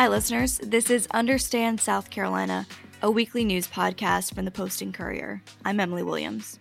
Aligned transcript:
Hi, 0.00 0.08
listeners. 0.08 0.58
This 0.62 0.88
is 0.88 1.06
Understand 1.10 1.78
South 1.78 2.08
Carolina, 2.08 2.66
a 3.02 3.10
weekly 3.10 3.44
news 3.44 3.66
podcast 3.66 4.34
from 4.34 4.46
the 4.46 4.50
Post 4.50 4.80
and 4.80 4.94
Courier. 4.94 5.42
I'm 5.62 5.78
Emily 5.78 6.02
Williams. 6.02 6.58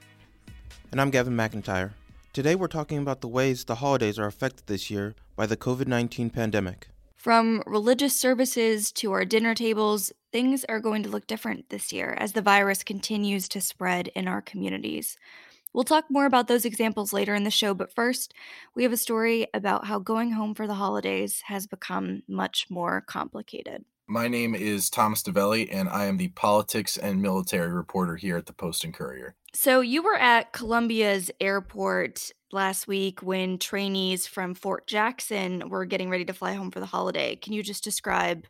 And 0.92 1.00
I'm 1.00 1.10
Gavin 1.10 1.38
McIntyre. 1.38 1.92
Today 2.34 2.56
we're 2.56 2.68
talking 2.68 2.98
about 2.98 3.22
the 3.22 3.30
ways 3.30 3.64
the 3.64 3.76
holidays 3.76 4.20
are 4.20 4.26
affected 4.26 4.68
this 4.68 4.92
year 4.92 5.16
by 5.38 5.46
the 5.46 5.56
COVID 5.56 5.88
19 5.88 6.32
pandemic. 6.32 6.90
From 7.16 7.64
religious 7.66 8.14
services 8.14 8.92
to 8.92 9.14
our 9.14 9.24
dinner 9.24 9.56
tables, 9.56 10.12
things 10.34 10.66
are 10.68 10.82
going 10.82 11.04
to 11.04 11.10
look 11.10 11.26
different 11.26 11.70
this 11.70 11.94
year 11.94 12.18
as 12.20 12.34
the 12.34 12.42
virus 12.42 12.84
continues 12.84 13.48
to 13.48 13.62
spread 13.62 14.10
in 14.10 14.28
our 14.28 14.42
communities. 14.42 15.18
We'll 15.80 15.86
talk 15.86 16.12
more 16.12 16.26
about 16.26 16.50
those 16.50 16.66
examples 16.66 17.14
later 17.14 17.34
in 17.34 17.46
the 17.46 17.50
show, 17.50 17.74
but 17.74 17.96
first, 17.96 18.34
we 18.76 18.84
have 18.84 18.92
a 18.92 18.98
story 18.98 19.48
about 19.54 19.86
how 19.86 19.98
going 19.98 20.34
home 20.34 20.54
for 20.54 20.68
the 20.68 20.74
holidays 20.74 21.44
has 21.46 21.68
become 21.68 22.22
much 22.28 22.68
more 22.70 23.00
complicated. 23.00 23.86
My 24.06 24.28
name 24.28 24.56
is 24.56 24.90
Thomas 24.90 25.26
Novelly, 25.26 25.72
and 25.72 25.88
I 25.88 26.08
am 26.08 26.18
the 26.18 26.28
politics 26.28 26.98
and 26.98 27.22
military 27.22 27.72
reporter 27.72 28.18
here 28.18 28.36
at 28.36 28.46
the 28.46 28.52
Post 28.52 28.84
and 28.84 28.94
Courier. 28.94 29.36
So, 29.54 29.80
you 29.80 30.04
were 30.04 30.18
at 30.18 30.52
Columbia's 30.52 31.32
airport 31.40 32.30
last 32.52 32.86
week 32.86 33.22
when 33.22 33.58
trainees 33.58 34.28
from 34.28 34.56
Fort 34.56 34.86
Jackson 34.86 35.70
were 35.70 35.86
getting 35.86 36.10
ready 36.10 36.26
to 36.26 36.34
fly 36.34 36.56
home 36.56 36.72
for 36.72 36.82
the 36.82 36.88
holiday. 36.88 37.38
Can 37.38 37.54
you 37.54 37.64
just 37.64 37.86
describe 37.86 38.48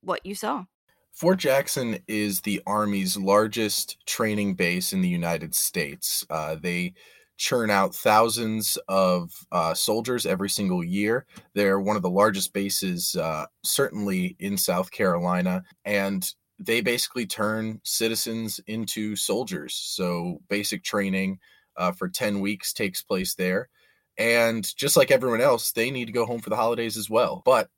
what 0.00 0.24
you 0.24 0.36
saw? 0.36 0.66
Fort 1.12 1.38
Jackson 1.38 1.98
is 2.08 2.40
the 2.40 2.62
Army's 2.66 3.16
largest 3.16 4.04
training 4.06 4.54
base 4.54 4.92
in 4.92 5.02
the 5.02 5.08
United 5.08 5.54
States. 5.54 6.24
Uh, 6.30 6.56
they 6.60 6.94
churn 7.36 7.70
out 7.70 7.94
thousands 7.94 8.78
of 8.88 9.32
uh, 9.52 9.74
soldiers 9.74 10.26
every 10.26 10.48
single 10.48 10.82
year. 10.82 11.26
They're 11.54 11.80
one 11.80 11.96
of 11.96 12.02
the 12.02 12.10
largest 12.10 12.52
bases, 12.52 13.14
uh, 13.14 13.46
certainly 13.62 14.36
in 14.38 14.56
South 14.56 14.90
Carolina, 14.90 15.62
and 15.84 16.28
they 16.58 16.80
basically 16.80 17.26
turn 17.26 17.80
citizens 17.84 18.60
into 18.66 19.14
soldiers. 19.16 19.74
So, 19.74 20.40
basic 20.48 20.82
training 20.82 21.38
uh, 21.76 21.92
for 21.92 22.08
10 22.08 22.40
weeks 22.40 22.72
takes 22.72 23.02
place 23.02 23.34
there. 23.34 23.68
And 24.18 24.64
just 24.76 24.96
like 24.96 25.10
everyone 25.10 25.40
else, 25.40 25.72
they 25.72 25.90
need 25.90 26.06
to 26.06 26.12
go 26.12 26.26
home 26.26 26.40
for 26.40 26.50
the 26.50 26.56
holidays 26.56 26.96
as 26.96 27.10
well. 27.10 27.42
But 27.44 27.68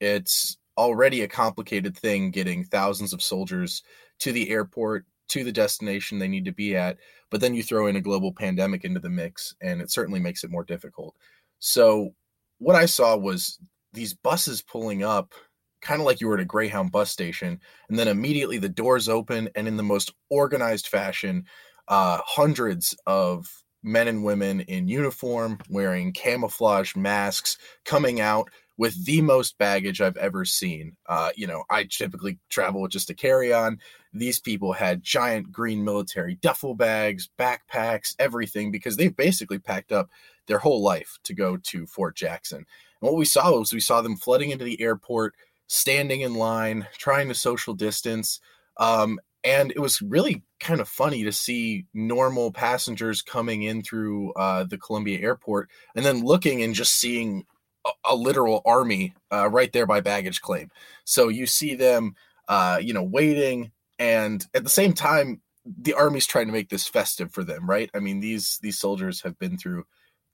it's 0.00 0.56
already 0.80 1.22
a 1.22 1.28
complicated 1.28 1.96
thing 1.96 2.30
getting 2.30 2.64
thousands 2.64 3.12
of 3.12 3.22
soldiers 3.22 3.82
to 4.18 4.32
the 4.32 4.48
airport 4.50 5.04
to 5.28 5.44
the 5.44 5.52
destination 5.52 6.18
they 6.18 6.26
need 6.26 6.46
to 6.46 6.52
be 6.52 6.74
at 6.74 6.96
but 7.30 7.40
then 7.40 7.54
you 7.54 7.62
throw 7.62 7.86
in 7.86 7.96
a 7.96 8.00
global 8.00 8.32
pandemic 8.32 8.84
into 8.84 8.98
the 8.98 9.10
mix 9.10 9.54
and 9.60 9.80
it 9.80 9.90
certainly 9.90 10.18
makes 10.18 10.42
it 10.42 10.50
more 10.50 10.64
difficult. 10.64 11.14
So 11.58 12.14
what 12.58 12.76
i 12.76 12.86
saw 12.86 13.16
was 13.16 13.58
these 13.92 14.14
buses 14.14 14.62
pulling 14.62 15.02
up 15.02 15.34
kind 15.82 16.00
of 16.00 16.06
like 16.06 16.20
you 16.20 16.28
were 16.28 16.34
at 16.34 16.40
a 16.40 16.44
greyhound 16.44 16.92
bus 16.92 17.10
station 17.10 17.58
and 17.88 17.98
then 17.98 18.08
immediately 18.08 18.58
the 18.58 18.68
doors 18.68 19.08
open 19.08 19.48
and 19.54 19.66
in 19.66 19.76
the 19.76 19.82
most 19.82 20.12
organized 20.28 20.86
fashion 20.86 21.44
uh, 21.88 22.20
hundreds 22.24 22.94
of 23.06 23.48
men 23.82 24.08
and 24.08 24.24
women 24.24 24.60
in 24.62 24.88
uniform 24.88 25.58
wearing 25.68 26.12
camouflage 26.12 26.94
masks 26.96 27.58
coming 27.84 28.20
out 28.20 28.50
with 28.76 29.04
the 29.04 29.20
most 29.20 29.58
baggage 29.58 30.00
I've 30.00 30.16
ever 30.16 30.46
seen. 30.46 30.96
Uh, 31.06 31.30
you 31.36 31.46
know, 31.46 31.64
I 31.68 31.84
typically 31.84 32.38
travel 32.48 32.80
with 32.80 32.92
just 32.92 33.10
a 33.10 33.14
carry 33.14 33.52
on. 33.52 33.78
These 34.14 34.40
people 34.40 34.72
had 34.72 35.02
giant 35.02 35.52
green 35.52 35.84
military 35.84 36.36
duffel 36.36 36.74
bags, 36.74 37.28
backpacks, 37.38 38.14
everything, 38.18 38.70
because 38.70 38.96
they've 38.96 39.14
basically 39.14 39.58
packed 39.58 39.92
up 39.92 40.08
their 40.46 40.58
whole 40.58 40.82
life 40.82 41.18
to 41.24 41.34
go 41.34 41.58
to 41.58 41.86
Fort 41.86 42.16
Jackson. 42.16 42.58
And 42.58 42.66
what 43.00 43.16
we 43.16 43.26
saw 43.26 43.58
was 43.58 43.72
we 43.72 43.80
saw 43.80 44.00
them 44.00 44.16
flooding 44.16 44.50
into 44.50 44.64
the 44.64 44.80
airport, 44.80 45.34
standing 45.66 46.22
in 46.22 46.34
line, 46.34 46.86
trying 46.96 47.28
to 47.28 47.34
social 47.34 47.74
distance. 47.74 48.40
Um, 48.78 49.20
and 49.44 49.70
it 49.70 49.78
was 49.78 50.02
really 50.02 50.42
kind 50.58 50.80
of 50.80 50.88
funny 50.88 51.24
to 51.24 51.32
see 51.32 51.86
normal 51.94 52.52
passengers 52.52 53.22
coming 53.22 53.62
in 53.62 53.82
through 53.82 54.32
uh, 54.34 54.64
the 54.64 54.78
Columbia 54.78 55.18
airport 55.20 55.70
and 55.94 56.04
then 56.04 56.24
looking 56.24 56.62
and 56.62 56.74
just 56.74 56.94
seeing 56.94 57.44
a, 57.86 57.90
a 58.10 58.14
literal 58.14 58.62
army 58.64 59.14
uh, 59.32 59.48
right 59.48 59.72
there 59.72 59.86
by 59.86 60.00
baggage 60.00 60.40
claim. 60.40 60.70
So 61.04 61.28
you 61.28 61.46
see 61.46 61.74
them, 61.74 62.14
uh, 62.48 62.78
you 62.82 62.92
know, 62.92 63.02
waiting, 63.02 63.72
and 63.98 64.46
at 64.54 64.64
the 64.64 64.70
same 64.70 64.92
time, 64.92 65.40
the 65.64 65.94
army's 65.94 66.26
trying 66.26 66.46
to 66.46 66.52
make 66.52 66.70
this 66.70 66.88
festive 66.88 67.32
for 67.32 67.44
them, 67.44 67.68
right? 67.68 67.90
I 67.94 68.00
mean, 68.00 68.20
these 68.20 68.58
these 68.62 68.78
soldiers 68.78 69.20
have 69.22 69.38
been 69.38 69.58
through 69.58 69.84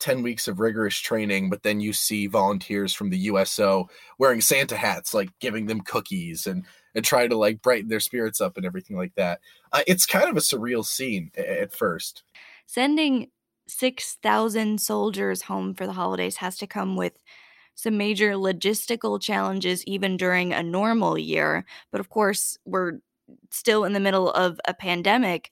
10 0.01 0.23
weeks 0.23 0.47
of 0.47 0.61
rigorous 0.61 0.97
training, 0.97 1.51
but 1.51 1.63
then 1.63 1.81
you 1.81 1.93
see 1.93 2.27
volunteers 2.27 2.93
from 2.93 3.11
the 3.11 3.19
USO 3.19 3.89
wearing 4.19 4.41
Santa 4.41 4.77
hats, 4.77 5.15
like 5.15 5.31
giving 5.41 5.67
them 5.67 5.81
cookies 5.81 6.47
and 6.47 6.65
and 6.97 7.05
try 7.05 7.29
to 7.29 7.37
like 7.37 7.61
brighten 7.61 7.91
their 7.91 8.01
spirits 8.01 8.41
up 8.41 8.57
and 8.57 8.65
everything 8.65 8.97
like 8.97 9.15
that. 9.15 9.41
Uh, 9.71 9.83
it's 9.87 10.07
kind 10.07 10.29
of 10.29 10.37
a 10.37 10.41
surreal 10.41 10.85
scene 10.85 11.31
at 11.37 11.73
first. 11.73 12.23
Sending 12.67 13.31
6,000 13.69 14.81
soldiers 14.81 15.43
home 15.43 15.75
for 15.75 15.87
the 15.87 15.93
holidays 15.93 16.37
has 16.37 16.57
to 16.57 16.67
come 16.67 16.97
with 16.97 17.13
some 17.75 17.99
major 17.99 18.33
logistical 18.33 19.21
challenges 19.21 19.85
even 19.85 20.17
during 20.17 20.55
a 20.55 20.63
normal 20.63 21.19
year. 21.19 21.67
But 21.93 22.01
of 22.01 22.09
course, 22.09 22.57
we're 22.65 22.95
still 23.51 23.85
in 23.85 23.93
the 23.93 24.01
middle 24.01 24.31
of 24.31 24.59
a 24.67 24.73
pandemic. 24.73 25.51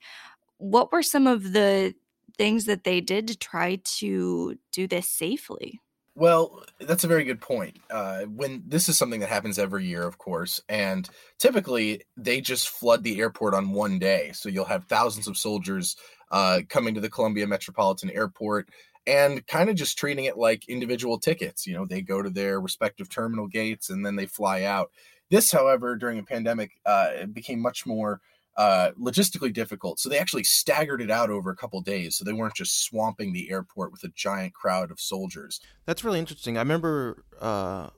What 0.57 0.91
were 0.91 1.03
some 1.03 1.27
of 1.27 1.53
the 1.53 1.93
things 2.37 2.65
that 2.65 2.85
they 2.85 3.01
did 3.01 3.27
to 3.27 3.37
try 3.37 3.79
to 3.83 4.57
do 4.71 4.87
this 4.87 5.07
safely? 5.07 5.79
Well, 6.17 6.63
that's 6.79 7.03
a 7.03 7.09
very 7.09 7.25
good 7.25 7.41
point. 7.41 7.77
Uh, 7.89 8.21
when 8.21 8.63
this 8.65 8.87
is 8.87 8.97
something 8.97 9.19
that 9.19 9.29
happens 9.29 9.59
every 9.59 9.85
year, 9.85 10.03
of 10.03 10.17
course, 10.17 10.61
and 10.69 11.09
typically 11.39 12.01
they 12.15 12.39
just 12.39 12.69
flood 12.69 13.03
the 13.03 13.19
airport 13.19 13.53
on 13.53 13.71
one 13.71 13.99
day. 13.99 14.31
So 14.33 14.47
you'll 14.47 14.63
have 14.65 14.85
thousands 14.85 15.27
of 15.27 15.37
soldiers 15.37 15.97
uh, 16.31 16.61
coming 16.69 16.93
to 16.95 17.01
the 17.01 17.09
Columbia 17.09 17.47
Metropolitan 17.47 18.09
Airport 18.11 18.69
and 19.05 19.45
kind 19.47 19.69
of 19.69 19.75
just 19.75 19.97
treating 19.97 20.25
it 20.25 20.37
like 20.37 20.69
individual 20.69 21.19
tickets. 21.19 21.67
You 21.67 21.73
know, 21.73 21.85
they 21.85 22.01
go 22.01 22.21
to 22.21 22.29
their 22.29 22.61
respective 22.61 23.09
terminal 23.09 23.47
gates 23.47 23.89
and 23.89 24.05
then 24.05 24.15
they 24.15 24.25
fly 24.25 24.63
out. 24.63 24.91
This, 25.29 25.51
however, 25.51 25.95
during 25.97 26.19
a 26.19 26.23
pandemic, 26.23 26.71
uh, 26.85 27.25
became 27.33 27.59
much 27.59 27.85
more 27.85 28.21
uh, 28.57 28.91
logistically 28.99 29.51
difficult. 29.53 29.99
So 29.99 30.09
they 30.09 30.17
actually 30.17 30.45
staggered 30.45 31.01
it 31.01 31.11
out 31.11 31.29
over 31.29 31.51
a 31.51 31.55
couple 31.55 31.81
days. 31.81 32.15
So 32.15 32.23
they 32.23 32.33
weren't 32.33 32.55
just 32.55 32.83
swamping 32.83 33.33
the 33.33 33.51
airport 33.51 33.91
with 33.91 34.03
a 34.03 34.09
giant 34.15 34.53
crowd 34.53 34.91
of 34.91 34.99
soldiers. 34.99 35.59
That's 35.85 36.03
really 36.03 36.19
interesting. 36.19 36.57
I 36.57 36.61
remember 36.61 37.25
uh, 37.39 37.89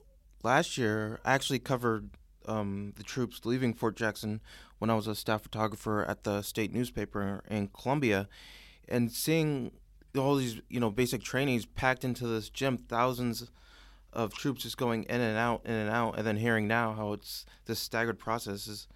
last 0.44 0.78
year, 0.78 1.20
I 1.24 1.34
actually 1.34 1.60
covered 1.60 2.10
um, 2.48 2.94
the 2.96 3.04
troops 3.04 3.46
leaving 3.46 3.74
Fort 3.74 3.96
Jackson 3.96 4.42
when 4.80 4.90
I 4.90 4.96
was 4.96 5.08
a 5.08 5.16
staff 5.16 5.44
photographer 5.44 6.04
at 6.06 6.24
the 6.24 6.42
state 6.42 6.74
newspaper 6.74 7.44
in 7.50 7.68
Columbia, 7.68 8.28
and 8.88 9.12
seeing 9.12 9.72
all 10.18 10.36
these 10.36 10.62
you 10.70 10.80
know 10.80 10.90
basic 10.90 11.22
trainings 11.22 11.66
packed 11.66 12.04
into 12.04 12.26
this 12.28 12.50
gym, 12.50 12.78
thousands 12.78 13.52
of 14.14 14.34
troops 14.34 14.64
just 14.64 14.78
going 14.78 15.04
in 15.04 15.20
and 15.20 15.38
out, 15.38 15.62
in 15.66 15.74
and 15.74 15.90
out, 15.90 16.18
and 16.18 16.26
then 16.26 16.38
hearing 16.38 16.68
now 16.68 16.94
how 16.94 17.14
it's 17.14 17.46
this 17.66 17.80
staggered 17.80 18.18
process 18.18 18.68
is 18.68 18.88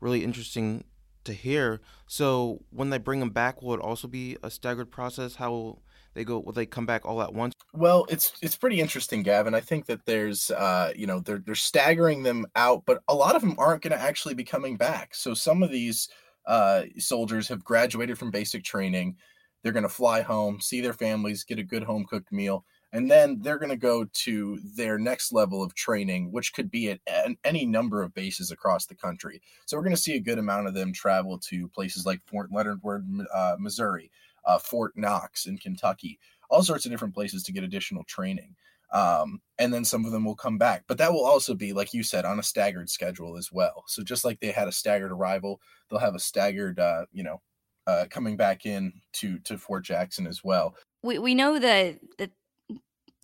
really 0.00 0.24
interesting 0.24 0.84
to 1.26 1.32
hear. 1.32 1.80
So 2.06 2.62
when 2.70 2.90
they 2.90 2.98
bring 2.98 3.20
them 3.20 3.30
back, 3.30 3.62
will 3.62 3.74
it 3.74 3.80
also 3.80 4.08
be 4.08 4.36
a 4.42 4.50
staggered 4.50 4.90
process? 4.90 5.36
How 5.36 5.50
will 5.50 5.82
they 6.14 6.24
go? 6.24 6.38
Will 6.38 6.52
they 6.52 6.66
come 6.66 6.86
back 6.86 7.04
all 7.04 7.22
at 7.22 7.34
once? 7.34 7.54
Well, 7.74 8.06
it's 8.08 8.32
it's 8.40 8.56
pretty 8.56 8.80
interesting, 8.80 9.22
Gavin. 9.22 9.54
I 9.54 9.60
think 9.60 9.86
that 9.86 10.06
there's, 10.06 10.50
uh, 10.50 10.92
you 10.96 11.06
know, 11.06 11.20
they're 11.20 11.38
they're 11.38 11.54
staggering 11.54 12.22
them 12.22 12.46
out, 12.56 12.84
but 12.86 13.02
a 13.08 13.14
lot 13.14 13.36
of 13.36 13.42
them 13.42 13.54
aren't 13.58 13.82
going 13.82 13.92
to 13.92 14.02
actually 14.02 14.34
be 14.34 14.44
coming 14.44 14.76
back. 14.76 15.14
So 15.14 15.34
some 15.34 15.62
of 15.62 15.70
these 15.70 16.08
uh, 16.46 16.84
soldiers 16.98 17.48
have 17.48 17.64
graduated 17.64 18.18
from 18.18 18.30
basic 18.30 18.64
training. 18.64 19.16
They're 19.62 19.72
going 19.72 19.82
to 19.82 19.88
fly 19.88 20.22
home, 20.22 20.60
see 20.60 20.80
their 20.80 20.92
families, 20.92 21.44
get 21.44 21.58
a 21.58 21.64
good 21.64 21.82
home 21.82 22.06
cooked 22.08 22.32
meal, 22.32 22.64
and 22.92 23.10
then 23.10 23.40
they're 23.40 23.58
going 23.58 23.70
to 23.70 23.76
go 23.76 24.06
to 24.12 24.58
their 24.76 24.98
next 24.98 25.32
level 25.32 25.62
of 25.62 25.74
training, 25.74 26.32
which 26.32 26.52
could 26.52 26.70
be 26.70 26.90
at 26.90 27.00
any 27.44 27.66
number 27.66 28.02
of 28.02 28.14
bases 28.14 28.50
across 28.50 28.86
the 28.86 28.94
country. 28.94 29.42
So 29.66 29.76
we're 29.76 29.82
going 29.82 29.96
to 29.96 30.00
see 30.00 30.14
a 30.14 30.20
good 30.20 30.38
amount 30.38 30.68
of 30.68 30.74
them 30.74 30.92
travel 30.92 31.38
to 31.50 31.68
places 31.68 32.06
like 32.06 32.20
Fort 32.26 32.50
Leonard 32.52 32.80
Wood, 32.82 33.06
uh, 33.34 33.56
Missouri, 33.58 34.10
uh, 34.44 34.58
Fort 34.58 34.92
Knox 34.96 35.46
in 35.46 35.58
Kentucky, 35.58 36.18
all 36.48 36.62
sorts 36.62 36.84
of 36.86 36.90
different 36.90 37.14
places 37.14 37.42
to 37.44 37.52
get 37.52 37.64
additional 37.64 38.04
training. 38.04 38.54
Um, 38.92 39.40
and 39.58 39.74
then 39.74 39.84
some 39.84 40.04
of 40.04 40.12
them 40.12 40.24
will 40.24 40.36
come 40.36 40.58
back, 40.58 40.84
but 40.86 40.96
that 40.98 41.12
will 41.12 41.24
also 41.24 41.54
be, 41.54 41.72
like 41.72 41.92
you 41.92 42.04
said, 42.04 42.24
on 42.24 42.38
a 42.38 42.42
staggered 42.42 42.88
schedule 42.88 43.36
as 43.36 43.50
well. 43.50 43.82
So 43.88 44.04
just 44.04 44.24
like 44.24 44.38
they 44.38 44.52
had 44.52 44.68
a 44.68 44.72
staggered 44.72 45.10
arrival, 45.10 45.60
they'll 45.90 45.98
have 45.98 46.14
a 46.14 46.20
staggered, 46.20 46.78
uh, 46.78 47.06
you 47.12 47.24
know, 47.24 47.42
uh, 47.88 48.06
coming 48.10 48.36
back 48.36 48.64
in 48.64 48.92
to 49.12 49.38
to 49.40 49.58
Fort 49.58 49.84
Jackson 49.84 50.26
as 50.26 50.42
well. 50.44 50.76
We 51.02 51.18
we 51.18 51.34
know 51.34 51.58
that 51.58 51.98
that 52.18 52.30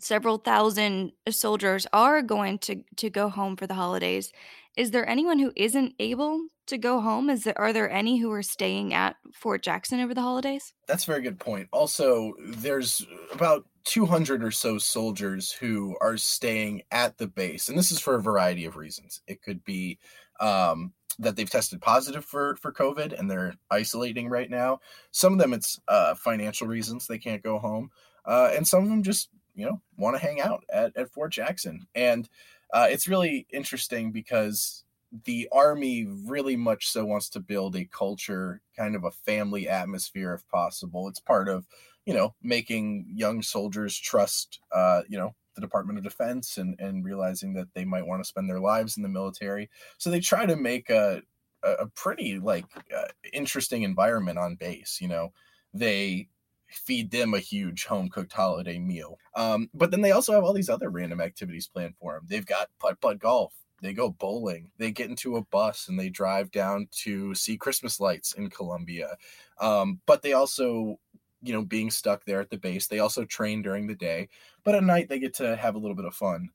several 0.03 0.39
thousand 0.39 1.13
soldiers 1.31 1.87
are 1.93 2.23
going 2.23 2.59
to 2.59 2.83
to 2.97 3.11
go 3.11 3.29
home 3.29 3.57
for 3.57 3.67
the 3.67 3.75
holidays 3.75 4.33
Is 4.77 4.91
there 4.91 5.09
anyone 5.09 5.39
who 5.39 5.53
isn't 5.55 5.95
able 5.99 6.47
to 6.67 6.79
go 6.79 7.01
home? 7.01 7.29
Is 7.29 7.45
there 7.45 7.59
are 7.59 7.73
there 7.73 7.91
any 7.91 8.19
who 8.19 8.31
are 8.33 8.43
staying 8.43 8.95
at 8.95 9.17
Fort 9.35 9.63
Jackson 9.63 10.01
over 10.01 10.15
the 10.15 10.23
holidays? 10.23 10.73
That's 10.87 11.05
a 11.05 11.11
very 11.11 11.23
good 11.23 11.39
point. 11.39 11.69
Also, 11.73 12.33
there's 12.41 13.07
about 13.33 13.67
200 13.85 14.45
or 14.45 14.51
so 14.51 14.79
soldiers 14.79 15.53
who 15.53 15.97
are 16.01 16.17
staying 16.17 16.83
at 16.91 17.19
the 17.19 17.27
base, 17.27 17.69
and 17.69 17.77
this 17.77 17.91
is 17.91 18.01
for 18.01 18.15
a 18.15 18.23
variety 18.23 18.65
of 18.65 18.77
reasons. 18.77 19.21
It 19.27 19.43
could 19.43 19.65
be 19.65 19.99
um, 20.41 20.93
that 21.19 21.37
they've 21.37 21.51
tested 21.51 21.81
positive 21.81 22.25
for 22.25 22.57
for 22.57 22.73
COVID 22.73 23.19
and 23.19 23.31
they're 23.31 23.55
isolating 23.71 24.29
right 24.29 24.51
now. 24.51 24.81
Some 25.11 25.33
of 25.33 25.39
them 25.39 25.53
it's 25.53 25.81
uh, 25.89 26.15
financial 26.15 26.67
reasons 26.67 27.07
they 27.07 27.19
can't 27.19 27.43
go 27.43 27.59
home, 27.59 27.91
uh, 28.25 28.51
and 28.55 28.67
some 28.67 28.83
of 28.85 28.89
them 28.89 29.03
just 29.03 29.29
you 29.55 29.67
know 29.67 29.81
want 29.97 30.17
to 30.17 30.23
hang 30.23 30.41
out 30.41 30.65
at, 30.73 30.97
at 30.97 31.11
Fort 31.11 31.33
Jackson. 31.33 31.87
And 31.95 32.29
uh, 32.73 32.87
it's 32.91 33.09
really 33.09 33.47
interesting 33.51 34.13
because 34.13 34.85
the 35.25 35.49
army 35.53 36.07
really 36.07 36.57
much 36.57 36.89
so 36.89 37.05
wants 37.05 37.29
to 37.31 37.41
build 37.41 37.77
a 37.77 37.85
culture, 37.85 38.63
kind 38.77 38.97
of 38.97 39.05
a 39.05 39.11
family 39.11 39.69
atmosphere 39.69 40.33
if 40.33 40.49
possible. 40.49 41.09
It's 41.09 41.21
part 41.21 41.49
of 41.49 41.67
you 42.07 42.15
know 42.15 42.35
making 42.43 43.07
young 43.15 43.43
soldiers 43.43 43.97
trust 43.97 44.61
uh, 44.73 45.03
you 45.09 45.19
know 45.19 45.35
the 45.55 45.61
Department 45.61 45.99
of 45.99 46.05
Defense 46.05 46.57
and 46.57 46.79
and 46.79 47.05
realizing 47.05 47.55
that 47.55 47.75
they 47.75 47.85
might 47.85 48.07
want 48.07 48.23
to 48.23 48.29
spend 48.29 48.49
their 48.49 48.61
lives 48.61 48.97
in 48.97 49.03
the 49.03 49.09
military. 49.09 49.69
So 49.99 50.11
they 50.11 50.21
try 50.21 50.47
to 50.47 50.57
make 50.57 50.91
a 50.91 51.23
a 51.63 51.87
pretty 51.87 52.39
like 52.39 52.65
uh, 52.97 53.09
interesting 53.33 53.83
environment 53.83 54.39
on 54.39 54.57
base. 54.57 54.99
You 55.01 55.09
know, 55.09 55.33
they 55.73 56.29
feed 56.73 57.11
them 57.11 57.35
a 57.35 57.39
huge 57.39 57.85
home 57.85 58.09
cooked 58.09 58.33
holiday 58.33 58.79
meal. 58.79 59.19
Um, 59.35 59.69
but 59.75 59.91
then 59.91 60.01
they 60.01 60.13
also 60.13 60.33
have 60.33 60.45
all 60.45 60.53
these 60.53 60.71
other 60.71 60.91
random 60.91 61.21
activities 61.21 61.69
planned 61.69 61.97
for 61.97 62.15
them. 62.15 62.27
They've 62.29 62.47
got 62.47 62.71
putt 62.79 63.01
putt 63.01 63.19
golf. 63.19 63.55
They 63.81 63.93
go 63.93 64.11
bowling. 64.11 64.71
They 64.79 64.93
get 64.93 65.11
into 65.11 65.37
a 65.37 65.45
bus 65.45 65.89
and 65.89 65.99
they 65.99 66.09
drive 66.09 66.53
down 66.53 66.89
to 67.03 67.35
see 67.35 67.57
Christmas 67.57 67.99
lights 67.99 68.33
in 68.33 68.49
Columbia. 68.49 69.17
Um, 69.61 70.01
but 70.07 70.23
they 70.23 70.35
also 70.35 70.99
you 71.43 71.53
know, 71.53 71.63
being 71.63 71.91
stuck 71.91 72.25
there 72.25 72.41
at 72.41 72.51
the 72.51 72.57
base. 72.57 72.87
They 72.87 73.01
also 73.01 73.25
train 73.25 73.63
during 73.63 73.89
the 73.89 73.95
day, 73.95 74.29
but 74.65 74.75
at 74.75 74.85
night 74.85 75.09
they 75.09 75.19
get 75.19 75.35
to 75.35 75.57
have 75.57 75.75
a 75.75 75.79
little 75.79 75.97
bit 75.97 76.05
of 76.05 76.15
fun. 76.15 76.51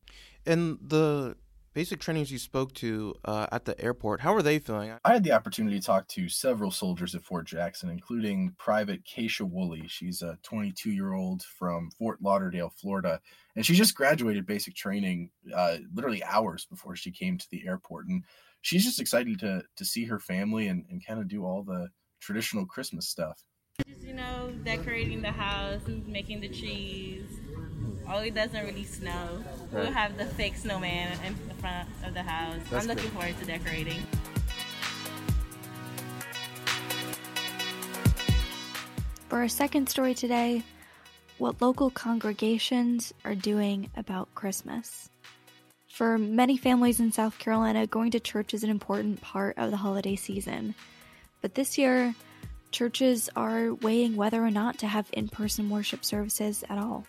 And 0.46 0.80
the 0.82 1.36
basic 1.74 2.00
trainings 2.00 2.32
you 2.32 2.40
spoke 2.40 2.74
to 2.76 3.16
uh, 3.26 3.48
at 3.52 3.66
the 3.66 3.80
airport, 3.80 4.22
how 4.22 4.34
are 4.34 4.42
they 4.42 4.60
feeling? 4.60 4.94
I 5.06 5.14
had 5.14 5.24
the 5.24 5.32
opportunity 5.32 5.80
to 5.80 5.86
talk 5.86 6.08
to 6.10 6.30
several 6.30 6.72
soldiers 6.72 7.16
at 7.16 7.24
Fort 7.24 7.46
Jackson, 7.46 7.90
including 7.90 8.56
Private 8.58 9.04
Keisha 9.06 9.50
Woolley. 9.50 9.88
She's 9.88 10.22
a 10.22 10.38
22 10.44 10.92
year 10.92 11.14
old 11.14 11.44
from 11.44 11.92
Fort 11.92 12.22
Lauderdale, 12.22 12.72
Florida, 12.76 13.20
and 13.56 13.66
she 13.66 13.76
just 13.76 13.96
graduated 13.96 14.46
basic 14.46 14.76
training 14.76 15.30
uh, 15.56 15.78
literally 15.94 16.24
hours 16.24 16.66
before 16.66 16.96
she 16.96 17.12
came 17.12 17.38
to 17.38 17.48
the 17.52 17.68
airport. 17.68 18.08
And 18.08 18.24
she's 18.62 18.84
just 18.84 19.00
excited 19.00 19.40
to 19.40 19.64
to 19.76 19.86
see 19.86 20.06
her 20.06 20.20
family 20.20 20.68
and, 20.68 20.86
and 20.90 21.06
kind 21.06 21.20
of 21.20 21.28
do 21.28 21.46
all 21.46 21.64
the 21.64 21.90
traditional 22.20 22.66
Christmas 22.66 23.08
stuff. 23.08 23.44
Just, 23.88 24.02
you 24.02 24.14
know, 24.14 24.52
decorating 24.64 25.22
the 25.22 25.32
house 25.32 25.86
and 25.86 26.08
making 26.08 26.42
the 26.42 26.50
trees. 26.50 27.37
Oh, 28.10 28.20
it 28.20 28.34
doesn't 28.34 28.66
really 28.66 28.86
snow. 28.86 29.44
Right. 29.72 29.84
We'll 29.84 29.92
have 29.92 30.18
the 30.18 30.26
fake 30.26 30.56
snowman 30.56 31.18
in 31.26 31.36
the 31.48 31.54
front 31.56 31.90
of 32.06 32.14
the 32.14 32.24
house. 32.24 32.56
That's 32.70 32.86
I'm 32.86 32.96
looking 32.96 33.10
forward 33.12 33.38
to 33.40 33.46
decorating. 33.46 34.02
For 39.28 39.40
our 39.40 39.50
second 39.50 39.90
story 39.90 40.14
today, 40.14 40.64
what 41.38 41.62
local 41.62 41.90
congregations 41.90 43.14
are 43.26 43.36
doing 43.36 43.92
about 43.98 44.34
Christmas. 44.36 45.10
For 45.90 46.18
many 46.18 46.56
families 46.56 47.02
in 47.02 47.12
South 47.12 47.38
Carolina, 47.38 47.88
going 47.88 48.12
to 48.12 48.22
church 48.22 48.54
is 48.54 48.64
an 48.64 48.70
important 48.70 49.20
part 49.20 49.58
of 49.58 49.70
the 49.70 49.78
holiday 49.78 50.16
season. 50.16 50.76
But 51.42 51.56
this 51.56 51.78
year, 51.78 52.16
churches 52.72 53.30
are 53.36 53.74
weighing 53.74 54.16
whether 54.16 54.42
or 54.42 54.52
not 54.52 54.78
to 54.80 54.88
have 54.88 55.10
in 55.12 55.28
person 55.28 55.70
worship 55.70 56.06
services 56.06 56.64
at 56.70 56.78
all. 56.78 57.06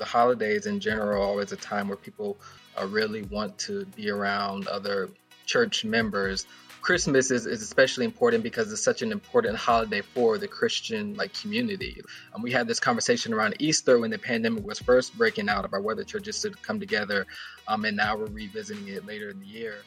The 0.00 0.06
holidays 0.06 0.64
in 0.64 0.80
general 0.80 1.22
are 1.22 1.26
always 1.26 1.52
a 1.52 1.56
time 1.56 1.86
where 1.86 1.96
people 1.98 2.38
uh, 2.80 2.86
really 2.86 3.20
want 3.24 3.58
to 3.58 3.84
be 3.84 4.08
around 4.08 4.66
other 4.66 5.10
church 5.44 5.84
members. 5.84 6.46
Christmas 6.80 7.30
is, 7.30 7.44
is 7.44 7.60
especially 7.60 8.06
important 8.06 8.42
because 8.42 8.72
it's 8.72 8.82
such 8.82 9.02
an 9.02 9.12
important 9.12 9.58
holiday 9.58 10.00
for 10.00 10.38
the 10.38 10.48
Christian 10.48 11.14
like 11.16 11.34
community. 11.34 12.00
Um, 12.34 12.40
we 12.40 12.50
had 12.50 12.66
this 12.66 12.80
conversation 12.80 13.34
around 13.34 13.56
Easter 13.58 14.00
when 14.00 14.10
the 14.10 14.18
pandemic 14.18 14.64
was 14.64 14.78
first 14.78 15.18
breaking 15.18 15.50
out 15.50 15.66
about 15.66 15.84
whether 15.84 16.02
churches 16.02 16.40
should 16.40 16.62
come 16.62 16.80
together, 16.80 17.26
um, 17.68 17.84
and 17.84 17.94
now 17.94 18.16
we're 18.16 18.24
revisiting 18.24 18.88
it 18.88 19.04
later 19.04 19.28
in 19.28 19.38
the 19.38 19.46
year. 19.46 19.82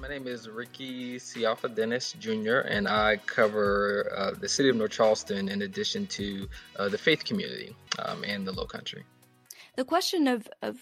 My 0.00 0.06
name 0.06 0.28
is 0.28 0.48
Rickey 0.48 1.16
Ciapha 1.16 1.74
Dennis 1.74 2.14
Jr., 2.20 2.58
and 2.58 2.86
I 2.86 3.16
cover 3.26 4.12
uh, 4.16 4.30
the 4.38 4.48
city 4.48 4.68
of 4.68 4.76
North 4.76 4.92
Charleston 4.92 5.48
in 5.48 5.62
addition 5.62 6.06
to 6.06 6.48
uh, 6.76 6.88
the 6.88 6.98
faith 6.98 7.24
community 7.24 7.74
um, 7.98 8.22
and 8.22 8.46
the 8.46 8.52
Low 8.52 8.64
Country. 8.64 9.02
The 9.78 9.84
question 9.84 10.26
of, 10.26 10.48
of 10.60 10.76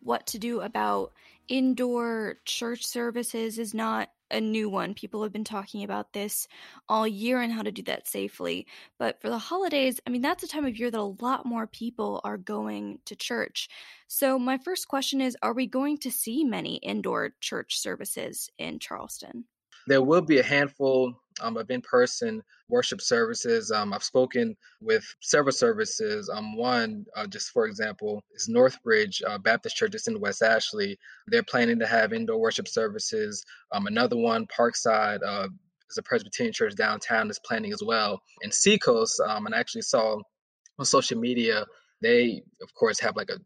what 0.00 0.26
to 0.26 0.38
do 0.38 0.60
about 0.60 1.14
indoor 1.48 2.36
church 2.44 2.84
services 2.84 3.58
is 3.58 3.72
not 3.72 4.10
a 4.30 4.42
new 4.42 4.68
one. 4.68 4.92
People 4.92 5.22
have 5.22 5.32
been 5.32 5.42
talking 5.42 5.84
about 5.84 6.12
this 6.12 6.48
all 6.86 7.08
year 7.08 7.40
and 7.40 7.50
how 7.50 7.62
to 7.62 7.72
do 7.72 7.80
that 7.84 8.06
safely. 8.06 8.66
But 8.98 9.22
for 9.22 9.30
the 9.30 9.38
holidays, 9.38 10.00
I 10.06 10.10
mean, 10.10 10.20
that's 10.20 10.42
a 10.42 10.48
time 10.48 10.66
of 10.66 10.78
year 10.78 10.90
that 10.90 11.00
a 11.00 11.16
lot 11.24 11.46
more 11.46 11.66
people 11.66 12.20
are 12.24 12.36
going 12.36 12.98
to 13.06 13.16
church. 13.16 13.70
So, 14.06 14.38
my 14.38 14.58
first 14.58 14.86
question 14.86 15.22
is 15.22 15.34
Are 15.40 15.54
we 15.54 15.66
going 15.66 15.96
to 16.00 16.10
see 16.10 16.44
many 16.44 16.76
indoor 16.76 17.32
church 17.40 17.78
services 17.78 18.50
in 18.58 18.80
Charleston? 18.80 19.46
There 19.86 20.02
will 20.02 20.20
be 20.20 20.40
a 20.40 20.44
handful 20.44 21.21
um, 21.40 21.56
of 21.56 21.70
in-person 21.70 22.42
worship 22.68 23.00
services. 23.00 23.70
Um, 23.70 23.92
I've 23.92 24.02
spoken 24.02 24.56
with 24.80 25.04
several 25.20 25.52
services. 25.52 26.30
Um, 26.32 26.56
one, 26.56 27.06
uh, 27.16 27.26
just 27.26 27.50
for 27.50 27.66
example, 27.66 28.22
is 28.34 28.48
Northbridge 28.48 29.22
uh, 29.26 29.38
Baptist 29.38 29.76
Church. 29.76 29.94
It's 29.94 30.08
in 30.08 30.20
West 30.20 30.42
Ashley. 30.42 30.98
They're 31.26 31.42
planning 31.42 31.78
to 31.80 31.86
have 31.86 32.12
indoor 32.12 32.38
worship 32.38 32.68
services. 32.68 33.44
Um, 33.72 33.86
another 33.86 34.16
one, 34.16 34.46
Parkside. 34.46 35.20
Uh, 35.26 35.48
is 35.92 35.98
a 35.98 36.02
Presbyterian 36.02 36.52
church 36.52 36.74
downtown 36.74 37.30
is 37.30 37.38
planning 37.38 37.72
as 37.72 37.82
well. 37.82 38.22
And 38.42 38.52
Seacoast, 38.52 39.20
um, 39.20 39.46
and 39.46 39.54
I 39.54 39.58
actually 39.58 39.82
saw 39.82 40.18
on 40.78 40.84
social 40.84 41.18
media, 41.18 41.66
they 42.00 42.42
of 42.62 42.74
course 42.74 42.98
have 43.00 43.16
like 43.16 43.30
a 43.30 43.38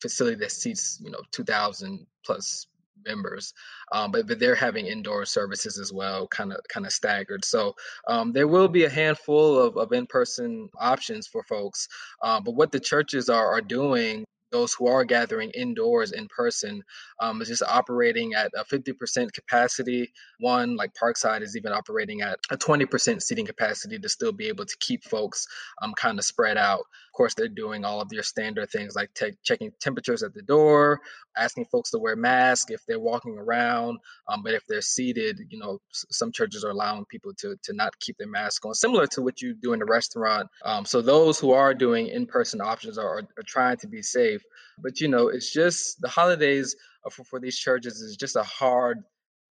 facility 0.00 0.36
that 0.36 0.52
seats 0.52 1.00
you 1.02 1.10
know 1.10 1.20
2,000 1.32 2.06
plus 2.24 2.66
members, 3.06 3.52
um, 3.92 4.10
but 4.10 4.26
but 4.26 4.38
they're 4.38 4.54
having 4.54 4.86
indoor 4.86 5.24
services 5.24 5.78
as 5.78 5.92
well, 5.92 6.26
kind 6.28 6.52
of 6.52 6.60
kind 6.68 6.86
of 6.86 6.92
staggered. 6.92 7.44
So 7.44 7.74
um, 8.06 8.32
there 8.32 8.48
will 8.48 8.68
be 8.68 8.84
a 8.84 8.90
handful 8.90 9.58
of, 9.58 9.76
of 9.76 9.92
in 9.92 10.06
person 10.06 10.68
options 10.78 11.26
for 11.26 11.42
folks, 11.44 11.88
um, 12.22 12.44
but 12.44 12.54
what 12.54 12.72
the 12.72 12.80
churches 12.80 13.28
are 13.28 13.52
are 13.52 13.60
doing 13.60 14.24
those 14.50 14.72
who 14.72 14.86
are 14.86 15.04
gathering 15.04 15.50
indoors 15.50 16.12
in 16.12 16.28
person 16.28 16.82
um, 17.20 17.42
is 17.42 17.48
just 17.48 17.62
operating 17.62 18.34
at 18.34 18.50
a 18.56 18.64
50% 18.64 19.32
capacity. 19.32 20.12
One, 20.38 20.76
like 20.76 20.92
Parkside, 20.94 21.42
is 21.42 21.56
even 21.56 21.72
operating 21.72 22.22
at 22.22 22.38
a 22.50 22.56
20% 22.56 23.22
seating 23.22 23.46
capacity 23.46 23.98
to 23.98 24.08
still 24.08 24.32
be 24.32 24.48
able 24.48 24.64
to 24.64 24.76
keep 24.80 25.04
folks 25.04 25.46
um, 25.82 25.94
kind 25.94 26.18
of 26.18 26.24
spread 26.24 26.56
out. 26.56 26.84
Course, 27.16 27.34
they're 27.34 27.48
doing 27.48 27.84
all 27.84 28.00
of 28.02 28.10
their 28.10 28.22
standard 28.24 28.70
things 28.70 28.96
like 28.96 29.14
te- 29.14 29.38
checking 29.44 29.72
temperatures 29.80 30.22
at 30.22 30.34
the 30.34 30.42
door, 30.42 31.00
asking 31.36 31.66
folks 31.66 31.90
to 31.92 31.98
wear 32.00 32.16
masks 32.16 32.72
if 32.72 32.82
they're 32.86 33.00
walking 33.00 33.38
around. 33.38 33.98
Um, 34.28 34.42
but 34.44 34.54
if 34.54 34.66
they're 34.68 34.82
seated, 34.82 35.40
you 35.50 35.58
know, 35.58 35.80
s- 35.92 36.06
some 36.12 36.32
churches 36.32 36.64
are 36.64 36.70
allowing 36.70 37.06
people 37.06 37.34
to, 37.40 37.56
to 37.64 37.74
not 37.74 37.98
keep 38.00 38.18
their 38.18 38.28
mask 38.28 38.66
on, 38.66 38.74
similar 38.74 39.08
to 39.08 39.22
what 39.22 39.42
you 39.42 39.54
do 39.54 39.74
in 39.74 39.82
a 39.82 39.86
restaurant. 39.86 40.48
Um, 40.64 40.86
so 40.86 41.02
those 41.02 41.40
who 41.40 41.52
are 41.52 41.74
doing 41.74 42.08
in 42.08 42.26
person 42.26 42.60
options 42.62 42.98
are, 42.98 43.18
are, 43.18 43.28
are 43.38 43.44
trying 43.46 43.78
to 43.78 43.88
be 43.88 44.02
safe. 44.02 44.42
But 44.78 45.00
you 45.00 45.08
know, 45.08 45.28
it's 45.28 45.52
just 45.52 46.00
the 46.02 46.08
holidays 46.08 46.76
for, 47.12 47.24
for 47.24 47.40
these 47.40 47.58
churches 47.58 48.00
is 48.02 48.16
just 48.16 48.36
a 48.36 48.44
hard 48.44 48.98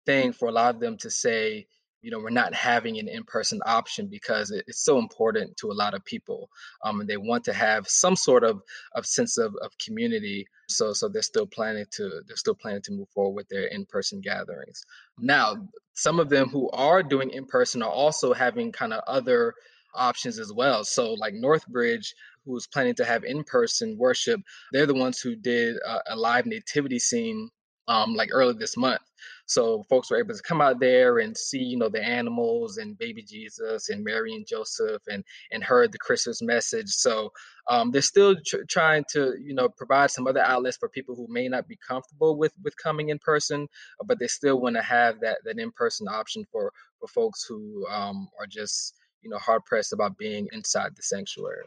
thing 0.07 0.33
for 0.33 0.49
a 0.49 0.53
lot 0.53 0.75
of 0.75 0.81
them 0.81 0.97
to 0.99 1.11
say, 1.11 1.67
you 2.00 2.11
know, 2.11 2.19
we're 2.19 2.31
not 2.31 2.55
having 2.55 2.99
an 2.99 3.09
in-person 3.09 3.61
option 3.67 4.07
because 4.07 4.50
it's 4.50 4.85
so 4.85 4.99
important 4.99 5.57
to 5.57 5.71
a 5.71 5.75
lot 5.75 5.95
of 5.95 6.05
people, 6.05 6.49
um, 6.85 7.00
and 7.00 7.09
they 7.09 7.17
want 7.17 7.45
to 7.45 7.52
have 7.52 7.88
some 7.88 8.17
sort 8.17 8.45
of, 8.45 8.62
of 8.95 9.05
sense 9.05 9.37
of, 9.38 9.55
of 9.62 9.73
community. 9.85 10.47
So, 10.69 10.93
so 10.93 11.09
they're 11.09 11.23
still 11.23 11.47
planning 11.47 11.87
to 11.93 12.21
they're 12.26 12.37
still 12.37 12.55
planning 12.55 12.83
to 12.83 12.93
move 12.93 13.09
forward 13.11 13.35
with 13.35 13.49
their 13.49 13.67
in-person 13.67 14.21
gatherings. 14.21 14.85
Now, 15.19 15.69
some 15.95 16.21
of 16.21 16.28
them 16.28 16.49
who 16.49 16.71
are 16.71 17.02
doing 17.02 17.31
in-person 17.31 17.83
are 17.83 17.90
also 17.90 18.33
having 18.33 18.71
kind 18.71 18.93
of 18.93 19.02
other 19.07 19.55
options 19.95 20.38
as 20.38 20.52
well. 20.52 20.85
So, 20.85 21.14
like 21.14 21.35
Northbridge, 21.35 22.14
who 22.45 22.52
was 22.52 22.67
planning 22.67 22.95
to 22.97 23.05
have 23.05 23.25
in 23.25 23.45
person 23.45 23.97
worship, 23.99 24.40
they're 24.73 24.87
the 24.87 24.95
ones 24.95 25.21
who 25.21 25.35
did 25.35 25.76
a, 25.76 26.14
a 26.14 26.17
live 26.17 26.47
nativity 26.47 26.99
scene 26.99 27.50
um, 27.88 28.14
like 28.14 28.28
early 28.33 28.52
this 28.52 28.76
month. 28.76 29.00
So 29.47 29.83
folks 29.88 30.11
were 30.11 30.18
able 30.18 30.35
to 30.35 30.42
come 30.42 30.61
out 30.61 30.78
there 30.78 31.18
and 31.18 31.37
see, 31.37 31.59
you 31.59 31.78
know, 31.78 31.88
the 31.88 32.04
animals 32.04 32.76
and 32.76 32.99
baby 32.99 33.23
Jesus 33.23 33.88
and 33.88 34.04
Mary 34.04 34.35
and 34.35 34.47
Joseph 34.47 35.02
and 35.09 35.25
and 35.50 35.64
heard 35.64 35.90
the 35.90 35.99
Christmas 35.99 36.42
message. 36.42 36.90
So 36.90 37.33
um, 37.68 37.90
they're 37.90 38.02
still 38.02 38.37
tr- 38.47 38.64
trying 38.68 39.04
to, 39.12 39.35
you 39.40 39.54
know, 39.54 39.68
provide 39.71 40.11
some 40.11 40.26
other 40.26 40.42
outlets 40.42 40.76
for 40.76 40.88
people 40.90 41.16
who 41.16 41.26
may 41.30 41.49
not 41.49 41.66
be 41.66 41.78
comfortable 41.87 42.37
with 42.37 42.52
with 42.62 42.76
coming 42.76 43.09
in 43.09 43.18
person, 43.18 43.66
but 44.04 44.18
they 44.18 44.28
still 44.28 44.61
want 44.61 44.76
to 44.76 44.83
have 44.83 45.18
that 45.21 45.38
that 45.45 45.59
in 45.59 45.73
person 45.73 46.09
option 46.09 46.45
for 46.52 46.71
for 47.00 47.09
folks 47.09 47.45
who 47.49 47.87
um, 47.88 48.28
are 48.38 48.47
just, 48.47 48.95
you 49.23 49.30
know, 49.30 49.38
hard 49.38 49.64
pressed 49.64 49.95
about 49.95 50.18
being 50.18 50.47
inside 50.52 50.95
the 50.95 51.02
sanctuary. 51.02 51.64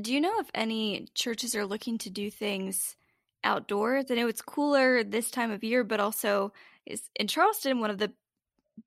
Do 0.00 0.12
you 0.12 0.20
know 0.20 0.38
if 0.40 0.50
any 0.52 1.06
churches 1.14 1.54
are 1.54 1.64
looking 1.64 1.96
to 1.98 2.10
do 2.10 2.30
things 2.30 2.96
outdoors. 3.44 4.06
I 4.10 4.14
know 4.14 4.28
it's 4.28 4.42
cooler 4.42 5.04
this 5.04 5.30
time 5.30 5.50
of 5.50 5.64
year, 5.64 5.84
but 5.84 6.00
also 6.00 6.52
is 6.86 7.10
in 7.16 7.26
Charleston 7.26 7.80
one 7.80 7.90
of 7.90 7.98
the 7.98 8.12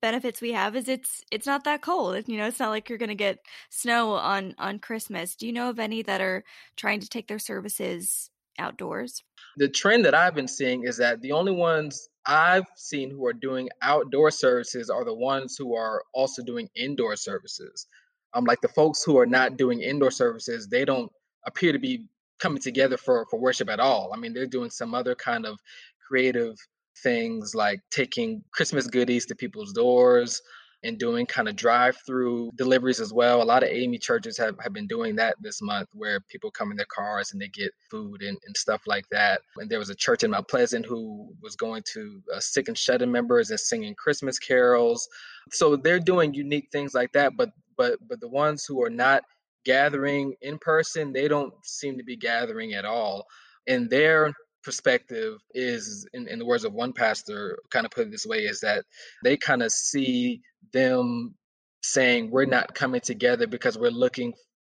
benefits 0.02 0.42
we 0.42 0.52
have 0.52 0.76
is 0.76 0.88
it's 0.88 1.24
it's 1.32 1.46
not 1.46 1.64
that 1.64 1.82
cold. 1.82 2.28
You 2.28 2.38
know, 2.38 2.48
it's 2.48 2.60
not 2.60 2.70
like 2.70 2.90
you're 2.90 2.98
going 2.98 3.10
to 3.10 3.16
get 3.16 3.40
snow 3.70 4.14
on 4.14 4.56
on 4.58 4.80
Christmas. 4.80 5.36
Do 5.36 5.48
you 5.48 5.54
know 5.54 5.70
of 5.70 5.80
any 5.80 6.02
that 6.04 6.22
are 6.22 6.44
trying 6.76 7.00
to 7.02 7.10
take 7.10 7.28
their 7.28 7.40
services 7.40 8.30
outdoors? 8.60 9.24
The 9.58 9.70
trend 9.70 10.06
that 10.06 10.16
I've 10.16 10.36
been 10.36 10.48
seeing 10.48 10.84
is 10.86 10.98
that 10.98 11.22
the 11.22 11.32
only 11.32 11.52
ones 11.52 12.10
I've 12.26 12.66
seen 12.76 13.12
who 13.12 13.26
are 13.26 13.34
doing 13.34 13.70
outdoor 13.82 14.32
services 14.32 14.90
are 14.90 15.06
the 15.06 15.14
ones 15.14 15.56
who 15.58 15.76
are 15.76 16.04
also 16.14 16.44
doing 16.44 16.70
indoor 16.76 17.16
services. 17.16 17.88
Um, 18.34 18.46
like 18.46 18.62
the 18.62 18.70
folks 18.70 19.04
who 19.04 19.20
are 19.20 19.28
not 19.28 19.58
doing 19.58 19.82
indoor 19.82 20.10
services, 20.10 20.68
they 20.68 20.86
don't 20.86 21.12
appear 21.46 21.72
to 21.72 21.80
be 21.80 22.08
coming 22.44 22.62
together 22.62 22.98
for 22.98 23.26
for 23.30 23.40
worship 23.40 23.70
at 23.70 23.80
all. 23.80 24.12
I 24.14 24.18
mean, 24.18 24.34
they're 24.34 24.56
doing 24.58 24.70
some 24.70 24.94
other 24.94 25.16
kind 25.16 25.46
of 25.46 25.58
creative 26.06 26.56
things 27.02 27.56
like 27.56 27.80
taking 27.90 28.44
Christmas 28.52 28.86
goodies 28.88 29.26
to 29.28 29.36
people's 29.36 29.74
doors 29.74 30.42
and 30.86 31.00
doing 31.00 31.26
kind 31.26 31.48
of 31.48 31.56
drive-through 31.56 32.52
deliveries 32.58 33.00
as 33.00 33.14
well. 33.14 33.42
A 33.42 33.52
lot 33.54 33.64
of 33.64 33.70
AME 33.70 33.98
churches 34.00 34.38
have, 34.38 34.56
have 34.60 34.74
been 34.74 34.86
doing 34.86 35.16
that 35.16 35.36
this 35.40 35.62
month 35.62 35.88
where 35.94 36.20
people 36.30 36.52
come 36.52 36.72
in 36.72 36.78
their 36.78 36.94
cars 36.94 37.32
and 37.32 37.42
they 37.42 37.48
get 37.48 37.72
food 37.90 38.22
and, 38.22 38.38
and 38.46 38.58
stuff 38.58 38.82
like 38.86 39.06
that. 39.10 39.40
And 39.58 39.70
there 39.70 39.80
was 39.80 39.90
a 39.90 39.96
church 39.96 40.24
in 40.24 40.32
Mount 40.32 40.50
Pleasant 40.50 40.86
who 40.86 41.34
was 41.42 41.56
going 41.56 41.84
to 41.94 42.22
uh, 42.36 42.42
sick 42.42 42.68
and 42.68 42.78
shut-in 42.78 43.10
members 43.10 43.50
and 43.50 43.60
singing 43.60 43.96
Christmas 43.96 44.38
carols. 44.38 45.08
So 45.52 45.78
they're 45.78 46.00
doing 46.00 46.34
unique 46.34 46.68
things 46.74 46.94
like 46.94 47.14
that, 47.14 47.38
but 47.38 47.52
but 47.78 47.98
but 48.10 48.20
the 48.20 48.28
ones 48.28 48.66
who 48.66 48.84
are 48.84 48.90
not 48.90 49.24
gathering 49.66 50.36
in 50.42 50.58
person, 50.58 51.14
they 51.14 51.28
don't 51.28 51.54
seem 51.64 51.98
to 51.98 52.04
be 52.04 52.16
gathering 52.16 52.74
at 52.74 52.86
all. 52.86 53.26
And 53.68 53.90
their 53.90 54.34
perspective 54.64 55.40
is, 55.54 56.08
in, 56.14 56.28
in 56.28 56.40
the 56.40 56.46
words 56.46 56.64
of 56.64 56.74
one 56.74 56.94
pastor, 56.94 57.60
kind 57.70 57.86
of 57.86 57.92
put 57.92 58.08
it 58.08 58.12
this 58.12 58.26
way, 58.26 58.40
is 58.40 58.62
that 58.62 58.86
they 59.24 59.38
kind 59.38 59.62
of 59.62 59.72
see 59.72 60.42
them 60.72 61.36
saying, 61.82 62.32
We're 62.32 62.46
not 62.46 62.74
coming 62.74 63.02
together 63.02 63.48
because 63.48 63.78
we're 63.78 63.92
looking 63.92 64.34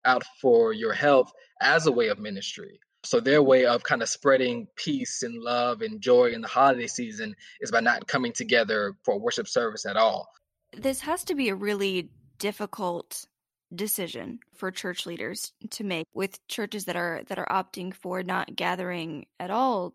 out 0.05 0.23
for 0.41 0.73
your 0.73 0.93
health 0.93 1.31
as 1.61 1.87
a 1.87 1.93
way 1.93 2.09
of 2.09 2.19
ministry. 2.19 2.79
So 3.05 3.21
their 3.21 3.43
way 3.43 3.67
of 3.67 3.83
kind 3.83 4.03
of 4.03 4.09
spreading 4.09 4.67
peace 4.77 5.23
and 5.23 5.43
love 5.43 5.83
and 5.83 6.01
joy 6.01 6.31
in 6.31 6.41
the 6.41 6.49
holiday 6.49 6.87
season 6.87 7.37
is 7.61 7.71
by 7.71 7.81
not 7.81 8.07
coming 8.07 8.33
together 8.33 8.95
for 9.05 9.19
worship 9.19 9.47
service 9.47 9.85
at 9.85 9.97
all. 9.97 10.27
This 10.73 11.01
has 11.01 11.23
to 11.25 11.35
be 11.35 11.51
a 11.51 11.55
really 11.55 12.09
difficult 12.39 13.27
decision 13.75 14.39
for 14.55 14.71
church 14.71 15.07
leaders 15.07 15.53
to 15.71 15.85
make 15.85 16.07
with 16.15 16.47
churches 16.49 16.85
that 16.87 16.97
are 16.97 17.23
that 17.29 17.39
are 17.39 17.47
opting 17.51 17.95
for 17.95 18.23
not 18.23 18.55
gathering 18.55 19.27
at 19.39 19.51
all. 19.51 19.95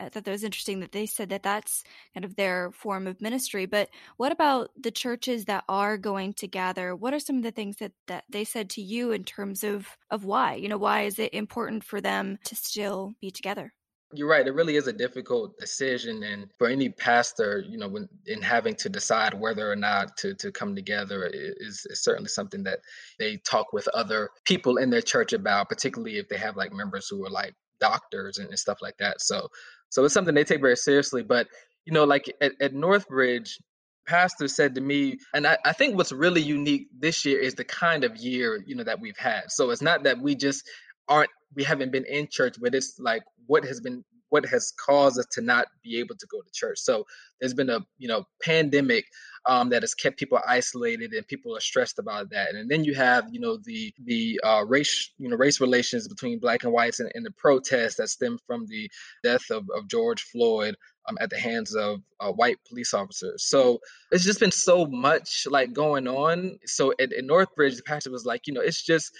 I 0.00 0.08
thought 0.08 0.24
that 0.24 0.30
was 0.30 0.44
interesting 0.44 0.80
that 0.80 0.92
they 0.92 1.04
said 1.06 1.28
that 1.28 1.42
that's 1.42 1.84
kind 2.14 2.24
of 2.24 2.36
their 2.36 2.72
form 2.72 3.06
of 3.06 3.20
ministry 3.20 3.66
but 3.66 3.90
what 4.16 4.32
about 4.32 4.70
the 4.80 4.90
churches 4.90 5.44
that 5.44 5.64
are 5.68 5.98
going 5.98 6.32
to 6.34 6.48
gather? 6.48 6.96
What 6.96 7.14
are 7.14 7.20
some 7.20 7.36
of 7.36 7.42
the 7.42 7.50
things 7.50 7.76
that 7.76 7.92
that 8.06 8.24
they 8.30 8.44
said 8.44 8.70
to 8.70 8.82
you 8.82 9.12
in 9.12 9.24
terms 9.24 9.64
of 9.64 9.86
of 10.10 10.24
why? 10.24 10.54
You 10.54 10.68
know 10.68 10.78
why 10.78 11.02
is 11.02 11.18
it 11.18 11.34
important 11.34 11.84
for 11.84 12.00
them 12.00 12.38
to 12.44 12.56
still 12.56 13.14
be 13.20 13.30
together 13.30 13.72
you're 14.12 14.28
right. 14.28 14.46
It 14.46 14.54
really 14.54 14.76
is 14.76 14.86
a 14.86 14.92
difficult 14.92 15.58
decision, 15.58 16.22
and 16.22 16.48
for 16.58 16.68
any 16.68 16.88
pastor, 16.88 17.62
you 17.66 17.76
know, 17.76 17.88
when 17.88 18.08
in 18.26 18.40
having 18.40 18.74
to 18.76 18.88
decide 18.88 19.34
whether 19.34 19.70
or 19.70 19.76
not 19.76 20.16
to 20.18 20.34
to 20.34 20.50
come 20.50 20.74
together 20.74 21.28
is, 21.32 21.86
is 21.88 22.02
certainly 22.02 22.28
something 22.28 22.64
that 22.64 22.80
they 23.18 23.36
talk 23.36 23.72
with 23.72 23.86
other 23.88 24.30
people 24.44 24.78
in 24.78 24.90
their 24.90 25.02
church 25.02 25.32
about, 25.32 25.68
particularly 25.68 26.18
if 26.18 26.28
they 26.28 26.38
have 26.38 26.56
like 26.56 26.72
members 26.72 27.08
who 27.08 27.24
are 27.26 27.30
like 27.30 27.54
doctors 27.80 28.38
and, 28.38 28.48
and 28.48 28.58
stuff 28.58 28.78
like 28.80 28.96
that. 28.98 29.20
So, 29.20 29.48
so 29.90 30.04
it's 30.04 30.14
something 30.14 30.34
they 30.34 30.44
take 30.44 30.60
very 30.60 30.76
seriously. 30.76 31.22
But 31.22 31.48
you 31.84 31.92
know, 31.92 32.04
like 32.04 32.34
at, 32.40 32.52
at 32.60 32.72
Northbridge, 32.72 33.60
pastor 34.06 34.48
said 34.48 34.74
to 34.76 34.80
me, 34.80 35.18
and 35.34 35.46
I, 35.46 35.58
I, 35.64 35.72
think 35.74 35.96
what's 35.96 36.12
really 36.12 36.40
unique 36.40 36.88
this 36.98 37.26
year 37.26 37.38
is 37.38 37.54
the 37.54 37.64
kind 37.64 38.04
of 38.04 38.16
year 38.16 38.62
you 38.66 38.74
know 38.74 38.84
that 38.84 39.00
we've 39.00 39.18
had. 39.18 39.50
So 39.50 39.70
it's 39.70 39.82
not 39.82 40.04
that 40.04 40.18
we 40.18 40.34
just 40.34 40.64
aren't 41.08 41.30
we 41.54 41.64
haven't 41.64 41.92
been 41.92 42.04
in 42.04 42.28
church, 42.28 42.56
but 42.60 42.74
it's 42.74 42.98
like 42.98 43.22
what 43.46 43.64
has 43.64 43.80
been 43.80 44.04
what 44.30 44.44
has 44.46 44.72
caused 44.72 45.18
us 45.18 45.26
to 45.26 45.40
not 45.40 45.66
be 45.82 45.98
able 45.98 46.14
to 46.16 46.26
go 46.26 46.40
to 46.40 46.52
church. 46.52 46.78
So 46.78 47.06
there's 47.40 47.54
been 47.54 47.70
a 47.70 47.80
you 47.98 48.08
know 48.08 48.26
pandemic 48.42 49.06
um, 49.46 49.70
that 49.70 49.82
has 49.82 49.94
kept 49.94 50.18
people 50.18 50.40
isolated 50.46 51.12
and 51.12 51.26
people 51.26 51.56
are 51.56 51.60
stressed 51.60 51.98
about 51.98 52.30
that. 52.30 52.54
And 52.54 52.70
then 52.70 52.84
you 52.84 52.94
have 52.94 53.28
you 53.32 53.40
know 53.40 53.58
the 53.62 53.92
the 54.04 54.40
uh, 54.44 54.64
race 54.66 55.10
you 55.18 55.28
know 55.28 55.36
race 55.36 55.60
relations 55.60 56.08
between 56.08 56.38
black 56.38 56.64
and 56.64 56.72
whites 56.72 57.00
and, 57.00 57.10
and 57.14 57.24
the 57.24 57.30
protests 57.32 57.96
that 57.96 58.08
stem 58.08 58.38
from 58.46 58.66
the 58.66 58.90
death 59.22 59.50
of, 59.50 59.64
of 59.74 59.88
George 59.88 60.22
Floyd. 60.22 60.76
Um, 61.08 61.16
at 61.22 61.30
the 61.30 61.38
hands 61.38 61.74
of 61.74 62.02
uh, 62.20 62.30
white 62.32 62.58
police 62.68 62.92
officers. 62.92 63.42
So 63.42 63.78
it's 64.12 64.24
just 64.24 64.40
been 64.40 64.50
so 64.50 64.84
much 64.84 65.46
like 65.50 65.72
going 65.72 66.06
on. 66.06 66.58
So 66.66 66.92
at, 67.00 67.14
at 67.14 67.24
Northbridge, 67.24 67.76
the 67.76 67.82
pastor 67.82 68.10
was 68.10 68.26
like, 68.26 68.46
you 68.46 68.52
know, 68.52 68.60
it's 68.60 68.82
just 68.82 69.16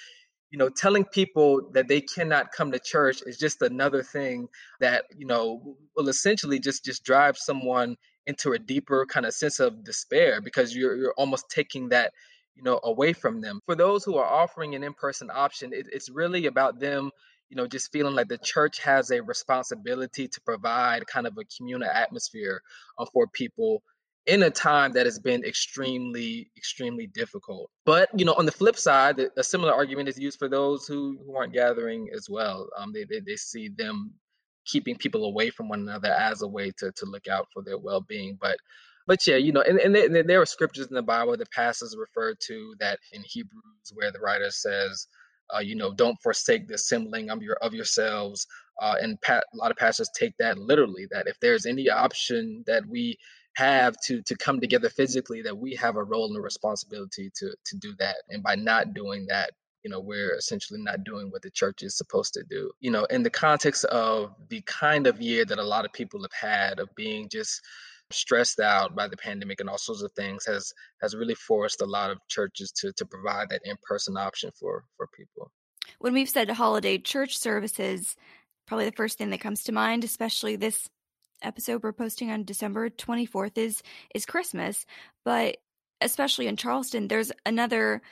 you 0.50 0.58
know 0.58 0.68
telling 0.68 1.04
people 1.04 1.70
that 1.72 1.88
they 1.88 2.00
cannot 2.00 2.52
come 2.52 2.72
to 2.72 2.78
church 2.78 3.22
is 3.26 3.38
just 3.38 3.62
another 3.62 4.02
thing 4.02 4.48
that 4.80 5.04
you 5.16 5.26
know 5.26 5.76
will 5.96 6.08
essentially 6.08 6.58
just 6.58 6.84
just 6.84 7.04
drive 7.04 7.36
someone 7.36 7.96
into 8.26 8.52
a 8.52 8.58
deeper 8.58 9.06
kind 9.06 9.26
of 9.26 9.34
sense 9.34 9.60
of 9.60 9.84
despair 9.84 10.40
because 10.40 10.74
you're 10.74 10.96
you're 10.96 11.14
almost 11.16 11.48
taking 11.50 11.88
that 11.90 12.12
you 12.54 12.62
know 12.62 12.80
away 12.82 13.12
from 13.12 13.40
them. 13.40 13.60
For 13.66 13.74
those 13.74 14.04
who 14.04 14.16
are 14.16 14.26
offering 14.26 14.74
an 14.74 14.84
in-person 14.84 15.30
option 15.32 15.72
it, 15.72 15.86
it's 15.92 16.10
really 16.10 16.46
about 16.46 16.80
them 16.80 17.10
you 17.50 17.56
know 17.56 17.66
just 17.66 17.92
feeling 17.92 18.14
like 18.14 18.28
the 18.28 18.38
church 18.38 18.80
has 18.80 19.10
a 19.10 19.22
responsibility 19.22 20.28
to 20.28 20.40
provide 20.42 21.06
kind 21.06 21.26
of 21.26 21.36
a 21.38 21.44
communal 21.56 21.88
atmosphere 21.88 22.62
uh, 22.98 23.06
for 23.12 23.26
people 23.26 23.82
in 24.28 24.42
a 24.42 24.50
time 24.50 24.92
that 24.92 25.06
has 25.06 25.18
been 25.18 25.42
extremely, 25.42 26.50
extremely 26.56 27.06
difficult. 27.06 27.70
But 27.86 28.10
you 28.14 28.26
know, 28.26 28.34
on 28.34 28.44
the 28.44 28.52
flip 28.52 28.76
side, 28.76 29.18
a 29.36 29.42
similar 29.42 29.72
argument 29.72 30.08
is 30.08 30.18
used 30.18 30.38
for 30.38 30.48
those 30.48 30.86
who, 30.86 31.18
who 31.26 31.34
aren't 31.34 31.54
gathering 31.54 32.10
as 32.14 32.28
well. 32.30 32.68
Um, 32.76 32.92
they, 32.92 33.04
they 33.04 33.20
they 33.20 33.36
see 33.36 33.70
them 33.70 34.12
keeping 34.66 34.96
people 34.96 35.24
away 35.24 35.48
from 35.48 35.70
one 35.70 35.80
another 35.80 36.12
as 36.12 36.42
a 36.42 36.46
way 36.46 36.70
to 36.76 36.92
to 36.92 37.06
look 37.06 37.26
out 37.26 37.48
for 37.52 37.62
their 37.62 37.78
well 37.78 38.02
being. 38.02 38.38
But 38.40 38.58
but 39.06 39.26
yeah, 39.26 39.36
you 39.36 39.52
know, 39.52 39.62
and, 39.62 39.78
and, 39.78 39.94
there, 39.94 40.22
there 40.22 40.42
are 40.42 40.46
scriptures 40.46 40.88
in 40.88 40.94
the 40.94 41.02
Bible 41.02 41.34
that 41.34 41.50
pastors 41.50 41.96
refer 41.98 42.34
to 42.48 42.74
that 42.80 42.98
in 43.12 43.22
Hebrews 43.24 43.92
where 43.94 44.12
the 44.12 44.20
writer 44.20 44.50
says, 44.50 45.06
uh, 45.56 45.60
you 45.60 45.74
know, 45.74 45.94
don't 45.94 46.20
forsake 46.22 46.68
the 46.68 46.74
assembling 46.74 47.30
of 47.30 47.42
your 47.42 47.56
of 47.62 47.72
yourselves. 47.72 48.46
Uh, 48.80 48.96
and 49.00 49.18
pa- 49.22 49.40
a 49.52 49.56
lot 49.56 49.70
of 49.70 49.78
pastors 49.78 50.10
take 50.14 50.34
that 50.38 50.58
literally. 50.58 51.06
That 51.10 51.28
if 51.28 51.40
there's 51.40 51.64
any 51.64 51.88
option 51.88 52.62
that 52.66 52.84
we 52.86 53.16
have 53.58 53.96
to 54.00 54.22
to 54.22 54.36
come 54.36 54.60
together 54.60 54.88
physically 54.88 55.42
that 55.42 55.58
we 55.58 55.74
have 55.74 55.96
a 55.96 56.04
role 56.04 56.26
and 56.28 56.36
a 56.36 56.40
responsibility 56.40 57.28
to 57.34 57.52
to 57.64 57.76
do 57.78 57.92
that. 57.98 58.16
And 58.30 58.40
by 58.42 58.54
not 58.54 58.94
doing 58.94 59.26
that 59.28 59.50
you 59.82 59.90
know 59.90 60.00
we're 60.00 60.36
essentially 60.36 60.80
not 60.80 61.02
doing 61.02 61.30
what 61.30 61.42
the 61.42 61.50
church 61.50 61.82
is 61.82 61.96
supposed 61.96 62.34
to 62.34 62.44
do. 62.48 62.70
You 62.78 62.92
know 62.92 63.04
in 63.06 63.24
the 63.24 63.30
context 63.30 63.84
of 63.86 64.34
the 64.48 64.62
kind 64.62 65.08
of 65.08 65.20
year 65.20 65.44
that 65.44 65.58
a 65.58 65.70
lot 65.74 65.84
of 65.84 65.92
people 65.92 66.22
have 66.22 66.32
had 66.32 66.78
of 66.78 66.88
being 66.94 67.28
just 67.28 67.60
stressed 68.10 68.60
out 68.60 68.94
by 68.94 69.08
the 69.08 69.16
pandemic 69.16 69.60
and 69.60 69.68
all 69.68 69.76
sorts 69.76 70.02
of 70.02 70.12
things 70.12 70.46
has 70.46 70.72
has 71.02 71.16
really 71.16 71.34
forced 71.34 71.82
a 71.82 71.86
lot 71.86 72.10
of 72.12 72.18
churches 72.28 72.70
to 72.72 72.92
to 72.92 73.04
provide 73.04 73.48
that 73.50 73.62
in-person 73.64 74.16
option 74.16 74.50
for 74.58 74.84
for 74.96 75.08
people. 75.08 75.50
When 75.98 76.14
we've 76.14 76.30
said 76.30 76.48
holiday 76.48 76.96
church 76.98 77.36
services 77.36 78.14
probably 78.68 78.84
the 78.84 79.00
first 79.02 79.18
thing 79.18 79.30
that 79.30 79.40
comes 79.40 79.64
to 79.64 79.72
mind 79.72 80.04
especially 80.04 80.54
this 80.54 80.88
episode 81.42 81.82
we're 81.82 81.92
posting 81.92 82.30
on 82.30 82.44
December 82.44 82.90
24th 82.90 83.58
is 83.58 83.82
is 84.14 84.26
Christmas, 84.26 84.86
but 85.24 85.58
especially 86.00 86.46
in 86.46 86.56
Charleston, 86.56 87.08
there's 87.08 87.32
another 87.44 88.02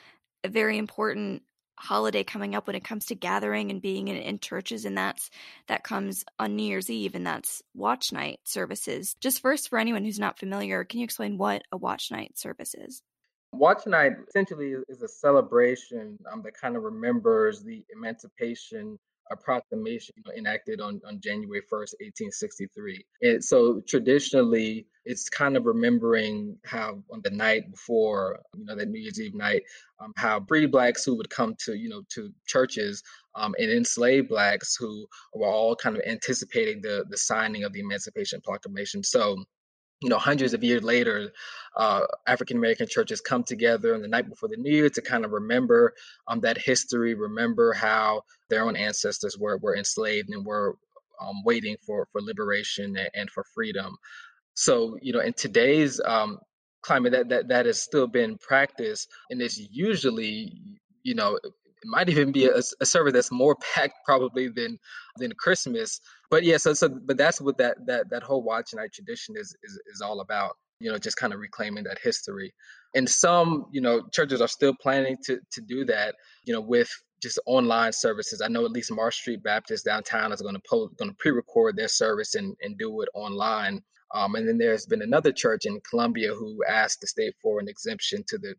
very 0.45 0.77
important 0.77 1.43
holiday 1.79 2.23
coming 2.23 2.55
up 2.55 2.65
when 2.65 2.75
it 2.75 2.83
comes 2.83 3.05
to 3.05 3.15
gathering 3.15 3.69
and 3.69 3.81
being 3.81 4.07
in, 4.07 4.17
in, 4.17 4.39
churches 4.39 4.83
and 4.83 4.97
that's 4.97 5.29
that 5.67 5.83
comes 5.83 6.25
on 6.39 6.55
new 6.55 6.63
year's 6.63 6.89
eve 6.89 7.13
and 7.13 7.25
that's 7.25 7.61
watch 7.75 8.11
night 8.11 8.39
services. 8.43 9.15
Just 9.19 9.41
first 9.41 9.69
for 9.69 9.77
anyone 9.77 10.03
who's 10.03 10.19
not 10.19 10.39
familiar 10.39 10.83
can 10.83 10.99
you 10.99 11.03
explain 11.03 11.37
what 11.37 11.63
a 11.71 11.77
watch 11.77 12.09
night 12.11 12.37
service 12.37 12.73
is? 12.73 13.03
Watch 13.53 13.85
night 13.85 14.13
essentially 14.27 14.75
is 14.89 15.01
a 15.03 15.07
celebration 15.07 16.17
um, 16.31 16.41
that 16.43 16.55
kind 16.59 16.75
of 16.75 16.83
remembers 16.83 17.63
the 17.63 17.83
emancipation 17.95 18.97
a 19.31 19.35
proclamation 19.35 20.15
enacted 20.35 20.81
on, 20.81 21.01
on 21.07 21.19
January 21.19 21.61
1st, 21.61 21.95
1863. 21.99 23.05
And 23.21 23.43
so 23.43 23.81
traditionally, 23.87 24.87
it's 25.05 25.29
kind 25.29 25.55
of 25.55 25.65
remembering 25.65 26.57
how 26.65 27.01
on 27.11 27.21
the 27.23 27.29
night 27.29 27.71
before, 27.71 28.39
you 28.55 28.65
know, 28.65 28.75
that 28.75 28.89
New 28.89 28.99
Year's 28.99 29.19
Eve 29.19 29.33
night, 29.33 29.63
um, 29.99 30.13
how 30.17 30.43
free 30.47 30.65
blacks 30.65 31.05
who 31.05 31.15
would 31.15 31.29
come 31.29 31.55
to, 31.65 31.75
you 31.75 31.89
know, 31.89 32.03
to 32.09 32.31
churches 32.45 33.03
um, 33.35 33.55
and 33.57 33.71
enslaved 33.71 34.29
blacks 34.29 34.75
who 34.75 35.07
were 35.33 35.47
all 35.47 35.75
kind 35.75 35.95
of 35.95 36.01
anticipating 36.05 36.81
the 36.81 37.05
the 37.09 37.17
signing 37.17 37.63
of 37.63 37.71
the 37.73 37.79
Emancipation 37.79 38.41
Proclamation. 38.41 39.03
So 39.03 39.37
you 40.01 40.09
know, 40.09 40.17
hundreds 40.17 40.53
of 40.53 40.63
years 40.63 40.83
later, 40.83 41.31
uh, 41.75 42.01
African 42.27 42.57
American 42.57 42.87
churches 42.87 43.21
come 43.21 43.43
together 43.43 43.95
on 43.95 44.01
the 44.01 44.07
night 44.07 44.29
before 44.29 44.49
the 44.49 44.57
New 44.57 44.71
Year 44.71 44.89
to 44.89 45.01
kind 45.01 45.25
of 45.25 45.31
remember 45.31 45.93
um, 46.27 46.41
that 46.41 46.57
history, 46.57 47.13
remember 47.15 47.73
how 47.73 48.21
their 48.49 48.63
own 48.63 48.75
ancestors 48.75 49.37
were 49.37 49.57
were 49.57 49.75
enslaved 49.75 50.29
and 50.29 50.45
were 50.45 50.75
um, 51.19 51.43
waiting 51.43 51.77
for 51.85 52.07
for 52.11 52.21
liberation 52.21 52.97
and, 53.13 53.29
for 53.29 53.43
freedom. 53.55 53.97
So, 54.53 54.97
you 55.01 55.13
know, 55.13 55.19
in 55.19 55.33
today's 55.33 55.99
um, 56.03 56.39
climate, 56.81 57.13
that 57.13 57.29
that 57.29 57.47
that 57.49 57.65
has 57.65 57.81
still 57.81 58.07
been 58.07 58.37
practiced, 58.37 59.09
and 59.29 59.41
it's 59.41 59.57
usually, 59.57 60.79
you 61.03 61.15
know, 61.15 61.39
it 61.81 61.87
might 61.87 62.09
even 62.09 62.31
be 62.31 62.45
a, 62.45 62.61
a 62.81 62.85
service 62.85 63.13
that's 63.13 63.31
more 63.31 63.55
packed 63.75 63.99
probably 64.05 64.49
than 64.49 64.77
than 65.17 65.31
Christmas. 65.37 65.99
But 66.29 66.43
yeah, 66.43 66.57
so 66.57 66.73
so 66.73 66.89
but 66.89 67.17
that's 67.17 67.41
what 67.41 67.57
that 67.57 67.77
that 67.85 68.09
that 68.09 68.23
whole 68.23 68.43
watch 68.43 68.73
night 68.73 68.93
tradition 68.93 69.35
is 69.37 69.55
is 69.63 69.79
is 69.93 70.01
all 70.01 70.21
about. 70.21 70.55
You 70.79 70.91
know, 70.91 70.99
just 70.99 71.17
kind 71.17 71.33
of 71.33 71.39
reclaiming 71.39 71.85
that 71.85 71.97
history. 71.97 72.53
And 72.93 73.09
some, 73.09 73.65
you 73.71 73.81
know, 73.81 74.03
churches 74.13 74.41
are 74.41 74.47
still 74.47 74.75
planning 74.79 75.17
to 75.25 75.39
to 75.53 75.61
do 75.61 75.85
that. 75.85 76.13
You 76.45 76.53
know, 76.53 76.61
with 76.61 76.89
just 77.21 77.39
online 77.45 77.93
services. 77.93 78.41
I 78.41 78.47
know 78.47 78.65
at 78.65 78.71
least 78.71 78.91
Morris 78.91 79.15
Street 79.15 79.43
Baptist 79.43 79.85
downtown 79.85 80.31
is 80.31 80.41
going 80.41 80.55
to 80.55 80.61
post, 80.69 80.95
going 80.97 81.11
to 81.11 81.17
pre-record 81.17 81.75
their 81.75 81.87
service 81.87 82.35
and, 82.35 82.55
and 82.61 82.77
do 82.77 83.01
it 83.01 83.09
online. 83.13 83.81
Um, 84.13 84.35
and 84.35 84.47
then 84.47 84.57
there's 84.57 84.85
been 84.85 85.01
another 85.01 85.31
church 85.31 85.65
in 85.65 85.81
Columbia 85.89 86.33
who 86.33 86.63
asked 86.67 87.01
the 87.01 87.07
state 87.07 87.33
for 87.41 87.59
an 87.59 87.67
exemption 87.67 88.23
to 88.27 88.37
the 88.37 88.55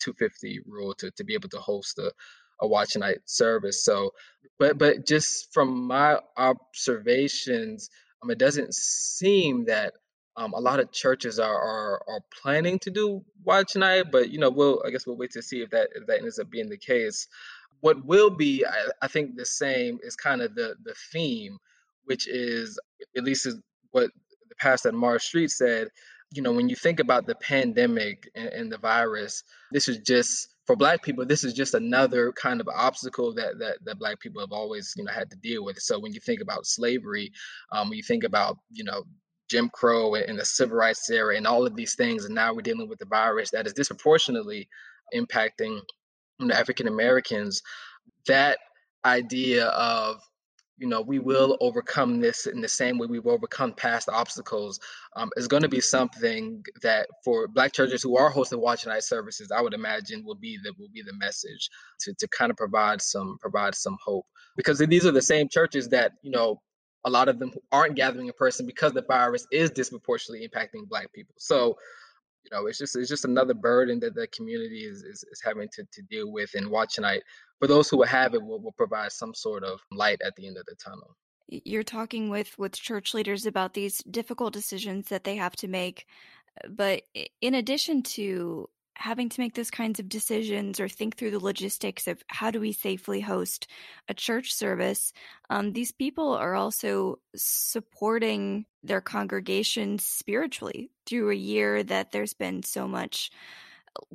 250 0.00 0.60
rule 0.66 0.94
to, 0.94 1.10
to 1.12 1.24
be 1.24 1.34
able 1.34 1.48
to 1.50 1.58
host 1.58 1.98
a, 1.98 2.12
a 2.60 2.66
watch 2.66 2.96
night 2.96 3.18
service. 3.24 3.84
So, 3.84 4.12
but 4.58 4.78
but 4.78 5.06
just 5.06 5.52
from 5.52 5.86
my 5.86 6.20
observations, 6.36 7.90
um, 8.22 8.30
it 8.30 8.38
doesn't 8.38 8.74
seem 8.74 9.66
that 9.66 9.94
um, 10.36 10.52
a 10.54 10.60
lot 10.60 10.80
of 10.80 10.92
churches 10.92 11.38
are, 11.38 11.54
are 11.54 12.02
are 12.08 12.20
planning 12.42 12.78
to 12.80 12.90
do 12.90 13.24
watch 13.44 13.76
night. 13.76 14.10
But 14.10 14.30
you 14.30 14.38
know, 14.38 14.50
we'll 14.50 14.82
I 14.86 14.90
guess 14.90 15.06
we'll 15.06 15.16
wait 15.16 15.32
to 15.32 15.42
see 15.42 15.62
if 15.62 15.70
that 15.70 15.90
if 15.94 16.06
that 16.06 16.18
ends 16.18 16.38
up 16.38 16.50
being 16.50 16.68
the 16.68 16.78
case. 16.78 17.26
What 17.80 18.04
will 18.04 18.28
be, 18.28 18.66
I, 18.66 18.90
I 19.00 19.08
think, 19.08 19.36
the 19.36 19.46
same 19.46 20.00
is 20.02 20.14
kind 20.14 20.42
of 20.42 20.54
the 20.54 20.74
the 20.84 20.94
theme, 21.12 21.58
which 22.04 22.28
is 22.28 22.78
at 23.16 23.24
least 23.24 23.46
is 23.46 23.56
what 23.90 24.10
the 24.48 24.54
pastor 24.56 24.88
at 24.88 24.94
Morris 24.94 25.24
Street 25.24 25.50
said. 25.50 25.88
You 26.32 26.42
know, 26.42 26.52
when 26.52 26.68
you 26.68 26.76
think 26.76 27.00
about 27.00 27.26
the 27.26 27.34
pandemic 27.34 28.30
and, 28.34 28.48
and 28.48 28.72
the 28.72 28.78
virus, 28.78 29.42
this 29.72 29.88
is 29.88 29.98
just 29.98 30.48
for 30.70 30.76
black 30.76 31.02
people 31.02 31.26
this 31.26 31.42
is 31.42 31.52
just 31.52 31.74
another 31.74 32.30
kind 32.30 32.60
of 32.60 32.68
obstacle 32.68 33.34
that 33.34 33.58
that, 33.58 33.78
that 33.84 33.98
black 33.98 34.20
people 34.20 34.40
have 34.40 34.52
always 34.52 34.94
you 34.96 35.02
know 35.02 35.10
had 35.10 35.28
to 35.28 35.36
deal 35.36 35.64
with. 35.64 35.76
So 35.80 35.98
when 35.98 36.12
you 36.12 36.20
think 36.20 36.40
about 36.40 36.64
slavery 36.64 37.32
um, 37.72 37.88
when 37.88 37.96
you 37.96 38.04
think 38.04 38.22
about 38.22 38.56
you 38.70 38.84
know 38.84 39.02
jim 39.48 39.68
crow 39.68 40.14
and, 40.14 40.38
the 40.38 40.44
civil 40.44 40.76
rights 40.76 41.10
era 41.10 41.36
and 41.36 41.44
all 41.44 41.66
of 41.66 41.74
these 41.74 41.96
things 41.96 42.24
and 42.24 42.36
now 42.36 42.54
we're 42.54 42.60
dealing 42.60 42.88
with 42.88 43.00
the 43.00 43.06
virus 43.06 43.50
that 43.50 43.66
is 43.66 43.72
disproportionately 43.72 44.68
impacting 45.12 45.80
african 46.52 46.86
americans 46.86 47.62
that 48.28 48.56
idea 49.04 49.66
of 49.66 50.20
you 50.80 50.88
know, 50.88 51.02
we 51.02 51.18
will 51.18 51.58
overcome 51.60 52.20
this 52.20 52.46
in 52.46 52.62
the 52.62 52.68
same 52.68 52.96
way 52.96 53.06
we've 53.06 53.26
overcome 53.26 53.74
past 53.74 54.08
obstacles 54.08 54.80
um, 55.14 55.30
is 55.36 55.46
going 55.46 55.62
to 55.62 55.68
be 55.68 55.80
something 55.80 56.64
that 56.82 57.06
for 57.22 57.46
Black 57.46 57.72
churches 57.72 58.02
who 58.02 58.16
are 58.16 58.30
hosting 58.30 58.60
Watch 58.60 58.86
Night 58.86 59.04
services, 59.04 59.52
I 59.52 59.60
would 59.60 59.74
imagine 59.74 60.24
will 60.24 60.36
be 60.36 60.58
the 60.64 60.72
will 60.78 60.88
be 60.88 61.02
the 61.02 61.12
message 61.12 61.68
to 62.00 62.14
to 62.14 62.26
kind 62.28 62.50
of 62.50 62.56
provide 62.56 63.02
some 63.02 63.36
provide 63.40 63.74
some 63.74 63.98
hope 64.02 64.26
because 64.56 64.78
these 64.78 65.04
are 65.04 65.12
the 65.12 65.20
same 65.20 65.50
churches 65.50 65.90
that 65.90 66.12
you 66.22 66.30
know 66.30 66.62
a 67.04 67.10
lot 67.10 67.28
of 67.28 67.38
them 67.38 67.52
aren't 67.70 67.94
gathering 67.94 68.26
in 68.26 68.32
person 68.32 68.66
because 68.66 68.92
the 68.92 69.02
virus 69.02 69.46
is 69.52 69.70
disproportionately 69.70 70.48
impacting 70.48 70.88
Black 70.88 71.12
people. 71.12 71.34
So 71.38 71.76
you 72.44 72.50
know, 72.52 72.66
it's 72.66 72.78
just 72.78 72.96
it's 72.96 73.08
just 73.08 73.24
another 73.24 73.54
burden 73.54 74.00
that 74.00 74.14
the 74.14 74.26
community 74.28 74.84
is, 74.84 75.02
is, 75.02 75.24
is 75.30 75.40
having 75.44 75.68
to, 75.74 75.84
to 75.92 76.02
deal 76.02 76.32
with. 76.32 76.50
And 76.54 76.70
Watch 76.70 76.98
Night, 76.98 77.22
for 77.58 77.66
those 77.66 77.88
who 77.88 78.02
have 78.02 78.34
it, 78.34 78.42
will, 78.42 78.60
will 78.60 78.72
provide 78.72 79.12
some 79.12 79.34
sort 79.34 79.64
of 79.64 79.80
light 79.92 80.20
at 80.24 80.34
the 80.36 80.46
end 80.46 80.56
of 80.56 80.64
the 80.66 80.74
tunnel. 80.76 81.16
You're 81.48 81.82
talking 81.82 82.30
with 82.30 82.58
with 82.58 82.72
church 82.72 83.12
leaders 83.12 83.46
about 83.46 83.74
these 83.74 83.98
difficult 84.04 84.52
decisions 84.52 85.08
that 85.08 85.24
they 85.24 85.36
have 85.36 85.56
to 85.56 85.68
make, 85.68 86.06
but 86.68 87.02
in 87.40 87.54
addition 87.54 88.02
to 88.02 88.68
having 89.00 89.30
to 89.30 89.40
make 89.40 89.54
those 89.54 89.70
kinds 89.70 89.98
of 89.98 90.10
decisions 90.10 90.78
or 90.78 90.86
think 90.86 91.16
through 91.16 91.30
the 91.30 91.38
logistics 91.38 92.06
of 92.06 92.22
how 92.28 92.50
do 92.50 92.60
we 92.60 92.70
safely 92.70 93.20
host 93.20 93.66
a 94.08 94.14
church 94.14 94.52
service, 94.52 95.14
um, 95.48 95.72
these 95.72 95.90
people 95.90 96.34
are 96.34 96.54
also 96.54 97.18
supporting 97.34 98.66
their 98.82 99.00
congregations 99.00 100.04
spiritually 100.04 100.90
through 101.06 101.30
a 101.30 101.34
year 101.34 101.82
that 101.82 102.12
there's 102.12 102.34
been 102.34 102.62
so 102.62 102.86
much 102.86 103.30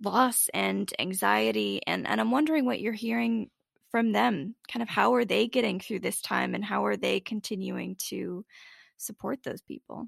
loss 0.02 0.50
and 0.54 0.93
anxiety. 1.00 1.82
And, 1.88 2.08
and 2.08 2.21
I'm 2.21 2.32
wondering 2.32 2.65
what 2.65 2.80
you're 2.80 2.93
hearing 2.93 3.50
from 3.89 4.12
them. 4.12 4.54
Kind 4.71 4.84
of 4.84 4.89
how 4.89 5.15
are 5.15 5.26
they 5.26 5.48
getting 5.48 5.80
through 5.80 6.02
this 6.02 6.21
time 6.21 6.54
and 6.54 6.63
how 6.63 6.86
are 6.86 6.98
they 6.98 7.19
continuing 7.19 7.95
to 8.10 8.45
support 8.98 9.41
those 9.43 9.62
people? 9.63 10.08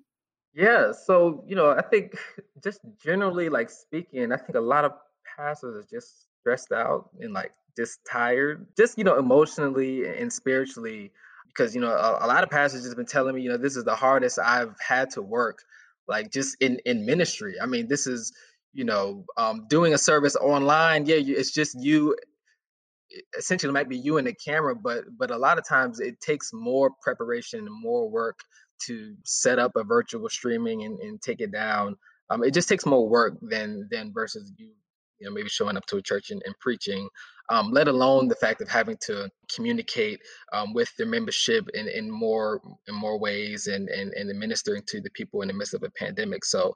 Yeah, 0.58 0.93
so 0.93 1.43
you 1.48 1.56
know, 1.56 1.72
I 1.72 1.84
think 1.84 2.17
just 2.63 2.82
generally 3.04 3.50
like 3.50 3.70
speaking, 3.70 4.34
I 4.34 4.38
think 4.38 4.56
a 4.56 4.62
lot 4.62 4.86
of 4.86 4.93
pastors 5.38 5.78
are 5.78 5.88
just 5.89 6.28
stressed 6.41 6.74
out 6.74 7.12
and 7.22 7.34
like 7.34 7.54
just 7.78 8.00
tired, 8.12 8.67
just 8.78 8.98
you 8.98 9.06
know, 9.06 9.20
emotionally 9.20 10.08
and 10.08 10.34
spiritually, 10.34 11.12
because 11.50 11.76
you 11.76 11.82
know, 11.82 11.91
a, 11.91 12.26
a 12.26 12.28
lot 12.28 12.43
of 12.43 12.50
pastors 12.50 12.84
just 12.84 12.98
been 12.98 13.06
telling 13.06 13.36
me, 13.36 13.43
you 13.43 13.50
know, 13.50 13.58
this 13.58 13.78
is 13.78 13.86
the 13.86 13.96
hardest 13.96 14.39
I've 14.39 14.76
had 14.86 15.12
to 15.12 15.22
work, 15.22 15.60
like 16.08 16.32
just 16.34 16.58
in 16.60 16.80
in 16.86 17.06
ministry. 17.06 17.58
I 17.62 17.67
mean, 17.67 17.88
this 17.88 18.08
is 18.08 18.34
you 18.74 18.86
know, 18.86 19.26
um, 19.38 19.67
doing 19.70 19.93
a 19.96 20.00
service 20.00 20.36
online. 20.36 21.08
Yeah, 21.08 21.17
it's 21.20 21.52
just 21.54 21.78
you 21.82 22.15
essentially 23.38 23.70
it 23.70 23.74
might 23.74 23.89
be 23.89 23.98
you 23.98 24.17
and 24.17 24.28
the 24.28 24.34
camera 24.34 24.76
but 24.76 25.06
but 25.17 25.32
a 25.32 25.38
lot 25.38 25.58
of 25.58 25.67
times 25.67 26.00
it 26.00 26.20
takes 26.20 26.52
more 26.54 26.91
preparation 27.02 27.60
and 27.62 27.82
more 27.82 28.10
work 28.10 28.39
to 28.86 29.16
set 29.24 29.60
up 29.60 29.72
a 29.76 29.84
virtual 29.84 30.30
streaming 30.30 30.84
and, 30.84 31.00
and 31.00 31.22
take 31.22 31.42
it 31.42 31.52
down. 31.52 31.96
Um, 32.30 32.44
it 32.44 32.54
just 32.54 32.70
takes 32.70 32.86
more 32.86 33.08
work 33.08 33.38
than 33.42 33.88
than 33.92 34.12
versus 34.13 34.52
you 34.58 34.72
you 35.20 35.28
know 35.28 35.34
maybe 35.34 35.50
showing 35.50 35.78
up 35.78 35.86
to 35.88 35.98
a 35.98 36.02
church 36.02 36.32
and, 36.32 36.42
and 36.46 36.58
preaching 36.60 37.08
um, 37.50 37.72
let 37.72 37.88
alone 37.88 38.28
the 38.28 38.36
fact 38.36 38.62
of 38.62 38.68
having 38.68 38.98
to 39.02 39.30
communicate 39.54 40.20
um, 40.54 40.74
with 40.74 40.94
their 40.98 41.08
membership 41.08 41.68
in, 41.74 41.88
in 41.88 42.12
more 42.12 42.62
in 42.88 42.96
more 42.96 43.20
ways 43.20 43.68
and, 43.68 43.90
and 43.90 44.13
and 44.13 44.30
administering 44.30 44.82
to 44.88 45.02
the 45.02 45.10
people 45.12 45.42
in 45.42 45.48
the 45.48 45.54
midst 45.54 45.74
of 45.74 45.84
a 45.84 45.90
pandemic 45.92 46.46
so 46.46 46.76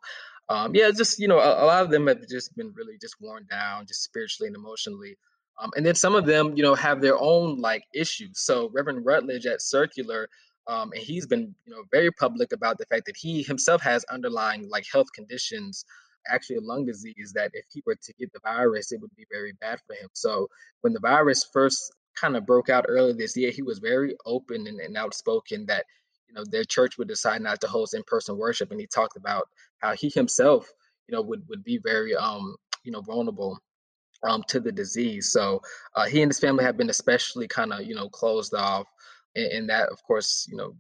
um, 0.50 0.74
yeah 0.74 0.90
just 0.92 1.20
you 1.20 1.28
know 1.28 1.40
a, 1.40 1.64
a, 1.64 1.66
lot 1.66 1.84
of 1.84 1.92
them 1.92 2.08
have 2.08 2.28
just 2.28 2.56
been 2.56 2.74
really 2.76 2.98
just 3.00 3.16
worn 3.22 3.46
down 3.50 3.86
just 3.86 4.04
spiritually 4.04 4.48
and 4.48 4.56
emotionally 4.56 5.18
um, 5.62 5.70
and 5.76 5.86
then 5.86 5.96
some 5.96 6.16
of 6.16 6.26
them 6.26 6.54
you 6.56 6.64
know 6.64 6.76
have 6.76 7.02
their 7.02 7.20
own 7.20 7.58
like 7.58 7.84
issues 7.94 8.40
so 8.40 8.70
reverend 8.74 9.06
rutledge 9.06 9.46
at 9.46 9.62
circular 9.62 10.28
um, 10.67 10.91
and 10.93 11.02
he's 11.02 11.28
been, 11.28 11.56
you 11.65 11.74
know, 11.74 11.84
very 11.91 12.12
public 12.12 12.52
about 12.54 12.78
the 12.78 12.86
fact 12.86 13.06
that 13.06 13.17
he 13.17 13.43
himself 13.43 13.82
has 13.82 14.04
underlying 14.06 14.69
like 14.69 14.86
health 14.91 15.08
conditions, 15.13 15.86
actually 16.28 16.58
a 16.58 16.62
lung 16.62 16.86
disease, 16.86 17.34
that 17.36 17.52
if 17.54 17.65
he 17.74 17.82
were 17.86 17.95
to 17.95 18.13
get 18.13 18.32
the 18.34 18.39
virus, 18.43 18.91
it 18.91 19.02
would 19.02 19.15
be 19.15 19.26
very 19.32 19.54
bad 19.54 19.80
for 19.88 19.93
him. 19.93 20.10
So 20.13 20.47
when 20.82 20.93
the 20.93 21.00
virus 21.00 21.47
first 21.52 21.93
kind 22.15 22.36
of 22.36 22.45
broke 22.45 22.69
out 22.69 22.86
earlier 22.88 23.13
this 23.13 23.36
year, 23.36 23.52
he 23.52 23.62
was 23.62 23.80
very 23.80 24.15
open 24.26 24.67
and, 24.67 24.80
and 24.80 24.97
outspoken 24.97 25.65
that, 25.67 25.86
you 26.28 26.36
know, 26.36 26.43
their 26.50 26.63
church 26.63 26.97
would 26.97 27.08
decide 27.08 27.41
not 27.41 27.60
to 27.62 27.67
host 27.67 27.93
in-person 27.93 28.38
worship. 28.38 28.71
And 28.71 28.80
he 28.80 28.88
talked 28.88 29.17
about 29.17 29.47
how 29.80 29.93
he 29.93 30.10
himself, 30.10 30.69
you 31.08 31.15
know, 31.15 31.21
would, 31.21 31.43
would 31.50 31.63
be 31.63 31.80
very, 31.84 32.15
um, 32.15 32.56
you 32.84 32.91
know, 32.91 33.02
vulnerable 33.02 33.58
um, 34.24 34.43
to 34.50 34.60
the 34.60 34.71
disease. 34.71 35.32
So 35.32 35.62
uh, 35.95 36.06
he 36.06 36.21
and 36.21 36.30
his 36.30 36.39
family 36.39 36.63
have 36.63 36.78
been 36.78 36.89
especially 36.89 37.47
kind 37.47 37.74
of, 37.74 37.84
you 37.84 37.95
know, 37.95 38.10
closed 38.10 38.54
off 38.54 38.88
and, 39.36 39.52
and 39.52 39.70
that 39.70 39.89
of 39.89 40.02
course 40.04 40.48
you 40.50 40.58
know 40.58 40.76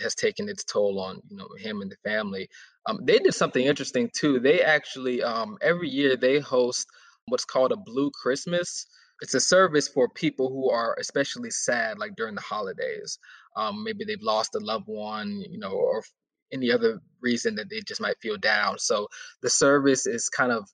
has 0.00 0.14
taken 0.14 0.48
its 0.48 0.64
toll 0.64 1.00
on 1.00 1.20
you 1.28 1.36
know 1.36 1.48
him 1.58 1.82
and 1.82 1.90
the 1.90 1.96
family. 2.08 2.48
Um, 2.86 3.00
they 3.04 3.18
did 3.18 3.34
something 3.34 3.64
interesting 3.64 4.10
too. 4.14 4.40
They 4.40 4.60
actually 4.60 5.22
um, 5.22 5.58
every 5.60 5.88
year 5.88 6.16
they 6.16 6.40
host 6.40 6.86
what's 7.26 7.44
called 7.44 7.72
a 7.72 7.76
Blue 7.76 8.10
Christmas. 8.10 8.86
It's 9.20 9.34
a 9.34 9.40
service 9.40 9.86
for 9.86 10.08
people 10.08 10.48
who 10.48 10.70
are 10.70 10.96
especially 10.98 11.50
sad, 11.50 11.98
like 11.98 12.16
during 12.16 12.34
the 12.34 12.40
holidays. 12.40 13.18
Um, 13.56 13.84
maybe 13.84 14.04
they've 14.04 14.20
lost 14.20 14.56
a 14.56 14.58
loved 14.58 14.88
one, 14.88 15.44
you 15.48 15.58
know, 15.58 15.70
or 15.70 16.02
any 16.52 16.72
other 16.72 17.00
reason 17.20 17.54
that 17.56 17.70
they 17.70 17.80
just 17.80 18.00
might 18.00 18.18
feel 18.20 18.36
down. 18.36 18.78
So 18.78 19.08
the 19.40 19.50
service 19.50 20.06
is 20.06 20.28
kind 20.28 20.50
of 20.50 20.68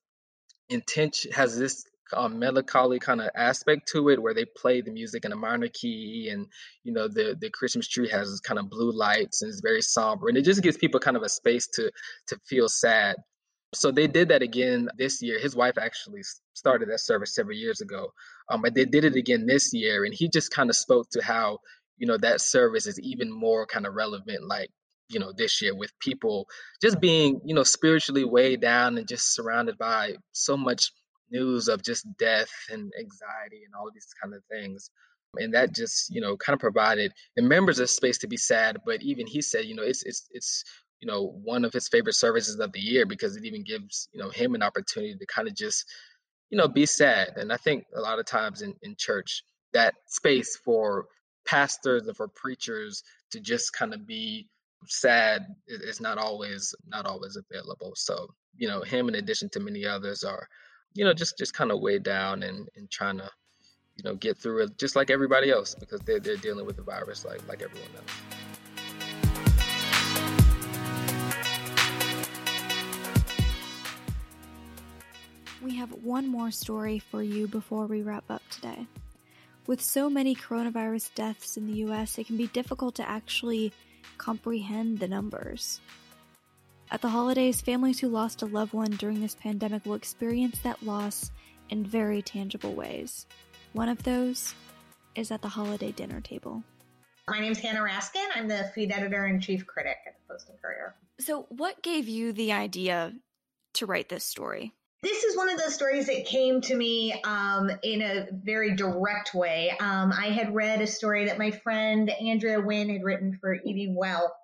intention 0.70 1.32
has 1.32 1.58
this 1.58 1.84
um, 2.14 2.38
melancholy 2.38 2.98
kind 2.98 3.20
of 3.20 3.30
aspect 3.36 3.88
to 3.88 4.08
it 4.08 4.20
where 4.22 4.34
they 4.34 4.44
play 4.44 4.80
the 4.80 4.90
music 4.90 5.24
in 5.24 5.32
a 5.32 5.36
minor 5.36 5.68
key 5.68 6.28
and 6.32 6.46
you 6.84 6.92
know 6.92 7.08
the 7.08 7.36
the 7.40 7.50
christmas 7.50 7.88
tree 7.88 8.08
has 8.08 8.40
kind 8.40 8.58
of 8.58 8.70
blue 8.70 8.92
lights 8.92 9.42
and 9.42 9.50
it's 9.50 9.60
very 9.60 9.82
somber 9.82 10.28
and 10.28 10.38
it 10.38 10.44
just 10.44 10.62
gives 10.62 10.76
people 10.76 11.00
kind 11.00 11.16
of 11.16 11.22
a 11.22 11.28
space 11.28 11.68
to 11.68 11.90
to 12.26 12.38
feel 12.46 12.68
sad. 12.68 13.16
So 13.74 13.90
they 13.92 14.06
did 14.06 14.28
that 14.30 14.40
again 14.42 14.88
this 14.96 15.20
year. 15.20 15.38
His 15.38 15.54
wife 15.54 15.76
actually 15.78 16.22
started 16.54 16.88
that 16.88 17.00
service 17.00 17.34
several 17.34 17.56
years 17.56 17.80
ago 17.82 18.08
um, 18.48 18.62
but 18.62 18.74
they 18.74 18.84
did 18.84 19.04
it 19.04 19.16
again 19.16 19.46
this 19.46 19.72
year 19.72 20.04
and 20.04 20.14
he 20.14 20.28
just 20.28 20.50
kind 20.50 20.70
of 20.70 20.76
spoke 20.76 21.08
to 21.10 21.22
how 21.22 21.58
you 21.96 22.06
know 22.06 22.16
that 22.18 22.40
service 22.40 22.86
is 22.86 23.00
even 23.00 23.32
more 23.32 23.66
kind 23.66 23.86
of 23.86 23.94
relevant 23.94 24.46
like 24.46 24.70
you 25.08 25.18
know 25.18 25.32
this 25.32 25.60
year 25.62 25.74
with 25.74 25.92
people 26.00 26.46
just 26.82 27.00
being 27.00 27.40
you 27.44 27.54
know 27.54 27.62
spiritually 27.62 28.24
weighed 28.24 28.60
down 28.60 28.98
and 28.98 29.08
just 29.08 29.34
surrounded 29.34 29.78
by 29.78 30.14
so 30.32 30.56
much 30.56 30.92
news 31.30 31.68
of 31.68 31.82
just 31.82 32.06
death 32.18 32.50
and 32.70 32.92
anxiety 32.98 33.64
and 33.64 33.74
all 33.78 33.88
of 33.88 33.94
these 33.94 34.08
kind 34.20 34.34
of 34.34 34.42
things 34.50 34.90
and 35.36 35.54
that 35.54 35.74
just 35.74 36.12
you 36.14 36.20
know 36.20 36.36
kind 36.36 36.54
of 36.54 36.60
provided 36.60 37.12
the 37.36 37.42
members 37.42 37.78
a 37.78 37.86
space 37.86 38.18
to 38.18 38.26
be 38.26 38.36
sad 38.36 38.78
but 38.86 39.02
even 39.02 39.26
he 39.26 39.42
said 39.42 39.64
you 39.64 39.74
know 39.74 39.82
it's 39.82 40.02
it's 40.04 40.28
it's 40.30 40.64
you 41.00 41.06
know 41.06 41.38
one 41.44 41.64
of 41.64 41.72
his 41.72 41.88
favorite 41.88 42.14
services 42.14 42.58
of 42.58 42.72
the 42.72 42.80
year 42.80 43.04
because 43.06 43.36
it 43.36 43.44
even 43.44 43.62
gives 43.62 44.08
you 44.12 44.20
know 44.20 44.30
him 44.30 44.54
an 44.54 44.62
opportunity 44.62 45.14
to 45.16 45.26
kind 45.26 45.48
of 45.48 45.54
just 45.54 45.84
you 46.50 46.56
know 46.56 46.68
be 46.68 46.86
sad 46.86 47.28
and 47.36 47.52
i 47.52 47.56
think 47.56 47.84
a 47.94 48.00
lot 48.00 48.18
of 48.18 48.26
times 48.26 48.62
in, 48.62 48.74
in 48.82 48.94
church 48.96 49.42
that 49.72 49.94
space 50.06 50.56
for 50.56 51.06
pastors 51.46 52.06
and 52.06 52.16
for 52.16 52.28
preachers 52.28 53.02
to 53.30 53.40
just 53.40 53.72
kind 53.72 53.92
of 53.92 54.06
be 54.06 54.48
sad 54.86 55.46
is 55.66 56.00
not 56.00 56.18
always 56.18 56.74
not 56.86 57.04
always 57.04 57.36
available 57.36 57.92
so 57.96 58.28
you 58.56 58.68
know 58.68 58.80
him 58.82 59.08
in 59.08 59.16
addition 59.16 59.48
to 59.48 59.60
many 59.60 59.84
others 59.84 60.24
are 60.24 60.48
you 60.94 61.04
know, 61.04 61.12
just 61.12 61.38
just 61.38 61.54
kind 61.54 61.70
of 61.70 61.80
weighed 61.80 62.02
down 62.02 62.42
and, 62.42 62.68
and 62.76 62.90
trying 62.90 63.18
to, 63.18 63.30
you 63.96 64.04
know, 64.04 64.14
get 64.14 64.38
through 64.38 64.64
it 64.64 64.78
just 64.78 64.96
like 64.96 65.10
everybody 65.10 65.50
else 65.50 65.74
because 65.74 66.00
they're 66.00 66.20
they're 66.20 66.36
dealing 66.36 66.66
with 66.66 66.76
the 66.76 66.82
virus 66.82 67.24
like 67.24 67.46
like 67.48 67.62
everyone 67.62 67.90
else. 67.96 68.04
We 75.60 75.76
have 75.76 75.90
one 76.02 76.28
more 76.28 76.50
story 76.50 76.98
for 76.98 77.22
you 77.22 77.48
before 77.48 77.86
we 77.86 78.02
wrap 78.02 78.30
up 78.30 78.42
today. 78.48 78.86
With 79.66 79.82
so 79.82 80.08
many 80.08 80.34
coronavirus 80.34 81.14
deaths 81.14 81.58
in 81.58 81.66
the 81.66 81.84
US, 81.84 82.16
it 82.16 82.26
can 82.26 82.38
be 82.38 82.46
difficult 82.46 82.94
to 82.94 83.08
actually 83.08 83.72
comprehend 84.16 84.98
the 84.98 85.08
numbers. 85.08 85.80
At 86.90 87.02
the 87.02 87.08
holidays, 87.08 87.60
families 87.60 88.00
who 88.00 88.08
lost 88.08 88.40
a 88.40 88.46
loved 88.46 88.72
one 88.72 88.92
during 88.92 89.20
this 89.20 89.34
pandemic 89.34 89.84
will 89.84 89.94
experience 89.94 90.58
that 90.60 90.82
loss 90.82 91.30
in 91.68 91.84
very 91.84 92.22
tangible 92.22 92.72
ways. 92.72 93.26
One 93.74 93.90
of 93.90 94.02
those 94.04 94.54
is 95.14 95.30
at 95.30 95.42
the 95.42 95.48
holiday 95.48 95.92
dinner 95.92 96.22
table. 96.22 96.62
My 97.28 97.40
name 97.40 97.52
is 97.52 97.58
Hannah 97.58 97.80
Raskin. 97.80 98.26
I'm 98.34 98.48
the 98.48 98.70
food 98.74 98.90
editor 98.90 99.26
and 99.26 99.42
chief 99.42 99.66
critic 99.66 99.98
at 100.06 100.14
the 100.14 100.32
Post 100.32 100.48
and 100.48 100.58
Courier. 100.62 100.94
So, 101.20 101.46
what 101.50 101.82
gave 101.82 102.08
you 102.08 102.32
the 102.32 102.52
idea 102.52 103.12
to 103.74 103.86
write 103.86 104.08
this 104.08 104.24
story? 104.24 104.72
This 105.02 105.24
is 105.24 105.36
one 105.36 105.50
of 105.50 105.58
those 105.58 105.74
stories 105.74 106.06
that 106.06 106.24
came 106.24 106.62
to 106.62 106.74
me 106.74 107.20
um, 107.22 107.70
in 107.82 108.00
a 108.00 108.28
very 108.32 108.74
direct 108.74 109.34
way. 109.34 109.76
Um, 109.78 110.10
I 110.10 110.30
had 110.30 110.54
read 110.54 110.80
a 110.80 110.86
story 110.86 111.26
that 111.26 111.38
my 111.38 111.50
friend 111.50 112.10
Andrea 112.10 112.60
Wynn 112.60 112.88
had 112.88 113.02
written 113.02 113.36
for 113.38 113.54
Eating 113.54 113.94
Well. 113.94 114.34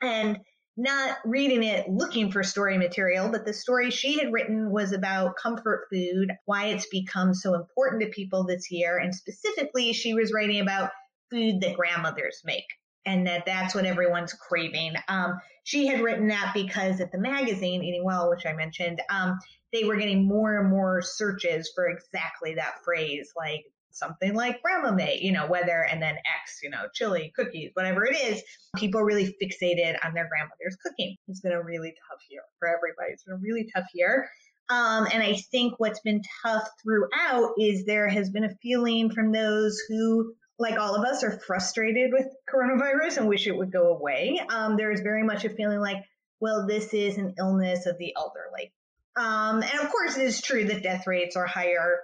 And 0.00 0.38
not 0.76 1.18
reading 1.24 1.62
it 1.62 1.88
looking 1.88 2.30
for 2.30 2.42
story 2.42 2.78
material, 2.78 3.28
but 3.28 3.44
the 3.44 3.52
story 3.52 3.90
she 3.90 4.18
had 4.18 4.32
written 4.32 4.70
was 4.70 4.92
about 4.92 5.36
comfort 5.36 5.86
food, 5.92 6.32
why 6.46 6.66
it's 6.66 6.86
become 6.86 7.34
so 7.34 7.54
important 7.54 8.02
to 8.02 8.08
people 8.08 8.44
this 8.44 8.70
year. 8.70 8.98
And 8.98 9.14
specifically, 9.14 9.92
she 9.92 10.14
was 10.14 10.32
writing 10.32 10.60
about 10.60 10.90
food 11.30 11.60
that 11.60 11.76
grandmothers 11.76 12.40
make 12.44 12.64
and 13.04 13.26
that 13.26 13.44
that's 13.46 13.74
what 13.74 13.84
everyone's 13.84 14.32
craving. 14.32 14.94
Um, 15.08 15.40
she 15.64 15.86
had 15.86 16.00
written 16.00 16.28
that 16.28 16.52
because 16.54 17.00
at 17.00 17.12
the 17.12 17.18
magazine, 17.18 17.82
Eating 17.82 18.04
Well, 18.04 18.30
which 18.30 18.46
I 18.46 18.52
mentioned, 18.52 19.00
um, 19.10 19.38
they 19.72 19.84
were 19.84 19.96
getting 19.96 20.26
more 20.26 20.58
and 20.58 20.70
more 20.70 21.02
searches 21.02 21.70
for 21.74 21.86
exactly 21.86 22.54
that 22.54 22.84
phrase, 22.84 23.32
like 23.36 23.64
something 23.94 24.34
like 24.34 24.62
grandma 24.62 24.92
made, 24.92 25.20
you 25.22 25.32
know, 25.32 25.46
whether 25.46 25.84
and 25.84 26.02
then 26.02 26.14
X, 26.14 26.60
you 26.62 26.70
know, 26.70 26.84
chili, 26.94 27.32
cookies, 27.36 27.70
whatever 27.74 28.04
it 28.04 28.16
is. 28.16 28.42
People 28.76 29.00
are 29.00 29.04
really 29.04 29.34
fixated 29.42 29.96
on 30.04 30.14
their 30.14 30.28
grandmother's 30.28 30.76
cooking. 30.82 31.16
It's 31.28 31.40
been 31.40 31.52
a 31.52 31.62
really 31.62 31.94
tough 32.08 32.20
year 32.30 32.42
for 32.58 32.68
everybody. 32.68 33.12
It's 33.12 33.24
been 33.24 33.34
a 33.34 33.38
really 33.38 33.68
tough 33.74 33.86
year. 33.94 34.28
Um, 34.68 35.06
and 35.12 35.22
I 35.22 35.34
think 35.50 35.74
what's 35.78 36.00
been 36.00 36.22
tough 36.42 36.68
throughout 36.82 37.54
is 37.58 37.84
there 37.84 38.08
has 38.08 38.30
been 38.30 38.44
a 38.44 38.54
feeling 38.62 39.10
from 39.10 39.32
those 39.32 39.78
who, 39.88 40.34
like 40.58 40.78
all 40.78 40.94
of 40.94 41.04
us, 41.04 41.22
are 41.24 41.38
frustrated 41.46 42.12
with 42.12 42.26
coronavirus 42.52 43.18
and 43.18 43.28
wish 43.28 43.46
it 43.46 43.56
would 43.56 43.72
go 43.72 43.94
away. 43.94 44.40
Um, 44.48 44.76
there 44.76 44.92
is 44.92 45.00
very 45.00 45.24
much 45.24 45.44
a 45.44 45.50
feeling 45.50 45.80
like, 45.80 46.04
well, 46.40 46.66
this 46.66 46.94
is 46.94 47.18
an 47.18 47.34
illness 47.38 47.86
of 47.86 47.98
the 47.98 48.14
elderly. 48.16 48.72
Um, 49.14 49.62
and 49.62 49.80
of 49.80 49.90
course, 49.90 50.16
it 50.16 50.22
is 50.22 50.40
true 50.40 50.64
that 50.64 50.82
death 50.82 51.06
rates 51.06 51.36
are 51.36 51.46
higher 51.46 52.00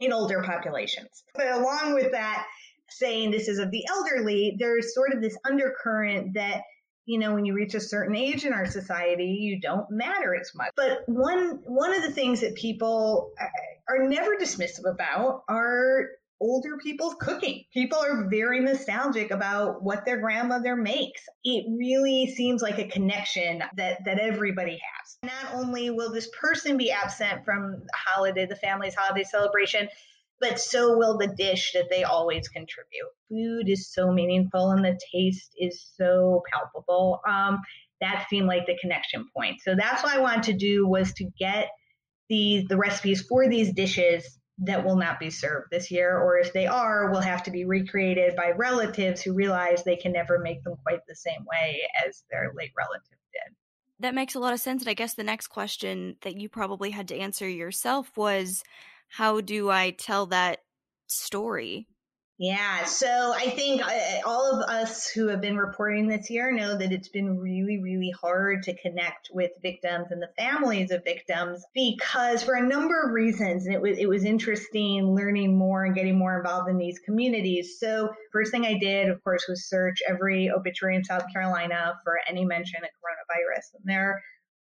in 0.00 0.12
older 0.12 0.42
populations. 0.42 1.24
But 1.34 1.48
along 1.48 1.94
with 1.94 2.12
that, 2.12 2.46
saying 2.88 3.30
this 3.30 3.48
is 3.48 3.58
of 3.58 3.70
the 3.70 3.84
elderly, 3.88 4.56
there's 4.58 4.94
sort 4.94 5.12
of 5.12 5.20
this 5.20 5.36
undercurrent 5.46 6.34
that 6.34 6.62
you 7.06 7.18
know 7.18 7.34
when 7.34 7.44
you 7.44 7.54
reach 7.54 7.74
a 7.74 7.80
certain 7.80 8.14
age 8.14 8.44
in 8.44 8.52
our 8.52 8.66
society 8.66 9.38
you 9.40 9.58
don't 9.60 9.90
matter 9.90 10.34
as 10.34 10.52
much 10.54 10.70
but 10.76 10.98
one 11.06 11.58
one 11.64 11.94
of 11.94 12.02
the 12.02 12.10
things 12.12 12.40
that 12.42 12.54
people 12.54 13.32
uh, 13.40 13.46
are 13.88 14.06
never 14.06 14.36
dismissive 14.36 14.88
about 14.88 15.42
are 15.48 16.08
older 16.40 16.78
people's 16.78 17.14
cooking. 17.20 17.64
People 17.72 17.98
are 17.98 18.28
very 18.28 18.60
nostalgic 18.60 19.30
about 19.30 19.82
what 19.82 20.04
their 20.04 20.18
grandmother 20.18 20.74
makes. 20.74 21.22
It 21.44 21.66
really 21.78 22.32
seems 22.34 22.62
like 22.62 22.78
a 22.78 22.88
connection 22.88 23.62
that, 23.76 23.98
that 24.04 24.18
everybody 24.18 24.80
has. 24.80 25.18
Not 25.22 25.54
only 25.54 25.90
will 25.90 26.12
this 26.12 26.30
person 26.40 26.76
be 26.76 26.90
absent 26.90 27.44
from 27.44 27.72
the 27.72 27.92
holiday, 27.94 28.46
the 28.46 28.56
family's 28.56 28.94
holiday 28.94 29.24
celebration, 29.24 29.88
but 30.40 30.58
so 30.58 30.96
will 30.96 31.18
the 31.18 31.26
dish 31.26 31.72
that 31.74 31.90
they 31.90 32.04
always 32.04 32.48
contribute. 32.48 33.10
Food 33.28 33.68
is 33.68 33.92
so 33.92 34.10
meaningful 34.10 34.70
and 34.70 34.84
the 34.84 34.98
taste 35.12 35.52
is 35.58 35.92
so 35.96 36.42
palpable. 36.50 37.20
Um, 37.28 37.60
that 38.00 38.26
seemed 38.30 38.46
like 38.46 38.64
the 38.64 38.78
connection 38.80 39.26
point. 39.36 39.60
So 39.62 39.74
that's 39.76 40.02
what 40.02 40.14
I 40.14 40.20
wanted 40.20 40.44
to 40.44 40.52
do 40.54 40.86
was 40.86 41.12
to 41.14 41.28
get 41.38 41.68
these 42.30 42.66
the 42.68 42.78
recipes 42.78 43.22
for 43.28 43.48
these 43.48 43.74
dishes 43.74 44.39
that 44.62 44.84
will 44.84 44.96
not 44.96 45.18
be 45.18 45.30
served 45.30 45.68
this 45.70 45.90
year, 45.90 46.18
or 46.18 46.38
if 46.38 46.52
they 46.52 46.66
are, 46.66 47.10
will 47.10 47.20
have 47.20 47.42
to 47.44 47.50
be 47.50 47.64
recreated 47.64 48.36
by 48.36 48.50
relatives 48.50 49.22
who 49.22 49.32
realize 49.32 49.82
they 49.82 49.96
can 49.96 50.12
never 50.12 50.38
make 50.38 50.62
them 50.64 50.76
quite 50.82 51.00
the 51.08 51.16
same 51.16 51.44
way 51.50 51.80
as 52.06 52.24
their 52.30 52.52
late 52.54 52.72
relative 52.76 53.18
did. 53.32 53.56
That 54.00 54.14
makes 54.14 54.34
a 54.34 54.38
lot 54.38 54.52
of 54.52 54.60
sense. 54.60 54.82
And 54.82 54.90
I 54.90 54.94
guess 54.94 55.14
the 55.14 55.24
next 55.24 55.48
question 55.48 56.16
that 56.22 56.36
you 56.38 56.48
probably 56.48 56.90
had 56.90 57.08
to 57.08 57.16
answer 57.16 57.48
yourself 57.48 58.16
was 58.16 58.62
how 59.08 59.40
do 59.40 59.70
I 59.70 59.90
tell 59.90 60.26
that 60.26 60.60
story? 61.06 61.86
Yeah, 62.42 62.86
so 62.86 63.34
I 63.36 63.50
think 63.50 63.82
uh, 63.86 63.90
all 64.24 64.50
of 64.50 64.66
us 64.70 65.10
who 65.10 65.28
have 65.28 65.42
been 65.42 65.58
reporting 65.58 66.08
this 66.08 66.30
year 66.30 66.50
know 66.50 66.74
that 66.74 66.90
it's 66.90 67.10
been 67.10 67.38
really, 67.38 67.82
really 67.82 68.14
hard 68.18 68.62
to 68.62 68.74
connect 68.80 69.28
with 69.30 69.50
victims 69.60 70.06
and 70.08 70.22
the 70.22 70.30
families 70.38 70.90
of 70.90 71.04
victims 71.04 71.62
because 71.74 72.42
for 72.42 72.54
a 72.54 72.66
number 72.66 72.98
of 73.02 73.12
reasons, 73.12 73.66
and 73.66 73.74
it 73.74 73.82
was 73.82 73.98
it 73.98 74.08
was 74.08 74.24
interesting 74.24 75.14
learning 75.14 75.58
more 75.58 75.84
and 75.84 75.94
getting 75.94 76.16
more 76.16 76.38
involved 76.38 76.70
in 76.70 76.78
these 76.78 76.98
communities. 77.00 77.78
So 77.78 78.08
first 78.32 78.52
thing 78.52 78.64
I 78.64 78.78
did, 78.78 79.10
of 79.10 79.22
course, 79.22 79.44
was 79.46 79.68
search 79.68 79.98
every 80.08 80.50
obituary 80.50 80.96
in 80.96 81.04
South 81.04 81.24
Carolina 81.30 81.92
for 82.02 82.20
any 82.26 82.46
mention 82.46 82.82
of 82.82 82.88
coronavirus, 82.88 83.74
and 83.74 83.84
there 83.84 84.22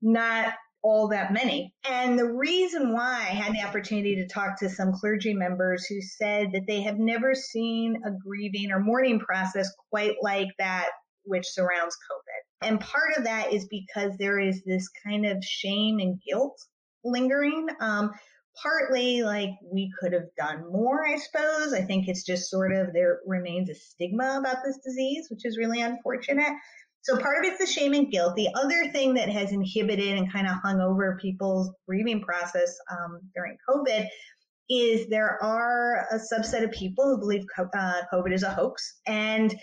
not 0.02 0.56
all 0.82 1.10
that 1.10 1.34
many. 1.34 1.74
And 1.90 2.18
the 2.18 2.32
reason 2.32 2.94
why 2.94 3.28
I 3.30 3.34
had 3.34 3.54
the 3.54 3.68
opportunity 3.68 4.16
to 4.16 4.28
talk 4.28 4.60
to 4.60 4.70
some 4.70 4.94
clergy 4.94 5.34
members 5.34 5.86
who 5.86 6.02
said 6.02 6.54
that 6.54 6.68
they 6.68 6.82
have 6.82 6.98
never 6.98 7.36
seen 7.36 8.02
a 8.06 8.12
grieving 8.12 8.72
or 8.72 8.80
mourning 8.80 9.20
process 9.20 9.70
quite 9.92 10.16
like 10.22 10.50
that 10.58 10.90
which 11.26 11.48
surrounds 11.48 11.96
COVID. 11.96 12.68
And 12.68 12.80
part 12.80 13.18
of 13.18 13.26
that 13.26 13.54
is 13.54 13.68
because 13.68 14.14
there 14.18 14.40
is 14.40 14.64
this 14.64 14.90
kind 15.06 15.26
of 15.26 15.44
shame 15.44 16.00
and 16.00 16.20
guilt 16.28 16.60
lingering. 17.04 17.68
Um, 17.80 18.12
partly 18.62 19.22
like 19.22 19.52
we 19.72 19.92
could 20.00 20.14
have 20.14 20.36
done 20.38 20.70
more, 20.72 21.08
I 21.08 21.18
suppose. 21.18 21.74
I 21.74 21.82
think 21.82 22.08
it's 22.08 22.26
just 22.26 22.50
sort 22.50 22.74
of 22.74 22.94
there 22.94 23.20
remains 23.26 23.70
a 23.70 23.76
stigma 23.76 24.38
about 24.40 24.58
this 24.66 24.80
disease, 24.84 25.28
which 25.30 25.46
is 25.46 25.58
really 25.58 25.82
unfortunate. 25.82 26.54
So 27.02 27.18
part 27.18 27.46
of 27.46 27.52
it's 27.52 27.60
the 27.60 27.72
shame 27.72 27.94
and 27.94 28.12
guilt. 28.12 28.36
The 28.36 28.50
other 28.56 28.92
thing 28.92 29.14
that 29.16 29.30
has 29.30 29.52
inhibited 29.52 30.18
and 30.18 30.32
kind 30.32 30.48
of 30.48 30.56
hung 30.62 30.82
over 30.82 31.18
people's 31.22 31.72
grieving 31.88 32.22
process 32.22 32.78
um, 32.92 33.22
during 33.34 33.58
COVID 33.70 34.08
is 34.70 35.08
there 35.08 35.42
are 35.42 36.06
a 36.12 36.16
subset 36.16 36.64
of 36.64 36.72
people 36.72 37.06
who 37.06 37.18
believe 37.20 37.46
uh, 37.58 38.02
COVID 38.14 38.34
is 38.34 38.44
a 38.44 38.52
hoax. 38.52 39.00
And 39.08 39.56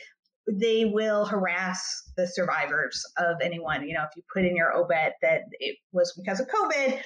they 0.50 0.85
will 0.85 1.24
harass 1.24 2.02
the 2.16 2.26
survivors 2.26 3.02
of 3.18 3.37
anyone. 3.42 3.87
You 3.87 3.94
know, 3.94 4.04
if 4.04 4.11
you 4.16 4.22
put 4.32 4.44
in 4.44 4.56
your 4.56 4.76
obit 4.76 5.14
that 5.22 5.42
it 5.59 5.76
was 5.92 6.12
because 6.16 6.40
of 6.40 6.46
COVID, 6.48 7.00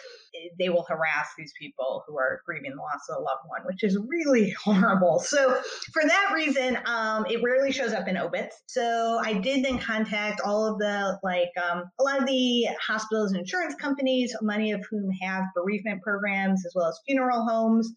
they 0.58 0.68
will 0.68 0.84
harass 0.88 1.28
these 1.36 1.52
people 1.58 2.04
who 2.06 2.18
are 2.18 2.42
grieving 2.46 2.72
the 2.72 2.80
loss 2.80 3.08
of 3.08 3.16
a 3.16 3.20
loved 3.20 3.42
one, 3.46 3.62
which 3.64 3.82
is 3.82 3.98
really 4.08 4.50
horrible. 4.64 5.20
So 5.20 5.54
for 5.92 6.02
that 6.02 6.32
reason, 6.34 6.78
um, 6.84 7.26
it 7.28 7.42
rarely 7.42 7.72
shows 7.72 7.92
up 7.92 8.08
in 8.08 8.16
obits. 8.16 8.56
So 8.66 9.20
I 9.24 9.34
did 9.34 9.64
then 9.64 9.78
contact 9.78 10.40
all 10.44 10.66
of 10.66 10.78
the 10.78 11.18
like 11.22 11.50
um, 11.62 11.84
a 11.98 12.02
lot 12.02 12.20
of 12.20 12.26
the 12.26 12.68
hospitals 12.86 13.32
and 13.32 13.40
insurance 13.40 13.74
companies, 13.74 14.34
many 14.42 14.72
of 14.72 14.84
whom 14.90 15.10
have 15.22 15.44
bereavement 15.54 16.02
programs 16.02 16.64
as 16.66 16.72
well 16.74 16.88
as 16.88 16.98
funeral 17.06 17.44
homes. 17.44 17.90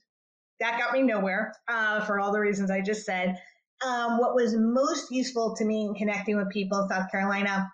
That 0.59 0.79
got 0.79 0.93
me 0.93 1.01
nowhere 1.01 1.53
uh, 1.67 2.01
for 2.05 2.19
all 2.19 2.31
the 2.31 2.39
reasons 2.39 2.71
I 2.71 2.81
just 2.81 3.05
said. 3.05 3.37
Um, 3.85 4.17
what 4.17 4.35
was 4.35 4.55
most 4.55 5.11
useful 5.11 5.55
to 5.57 5.65
me 5.65 5.85
in 5.85 5.93
connecting 5.95 6.37
with 6.37 6.49
people 6.49 6.79
in 6.79 6.89
South 6.89 7.11
Carolina 7.11 7.69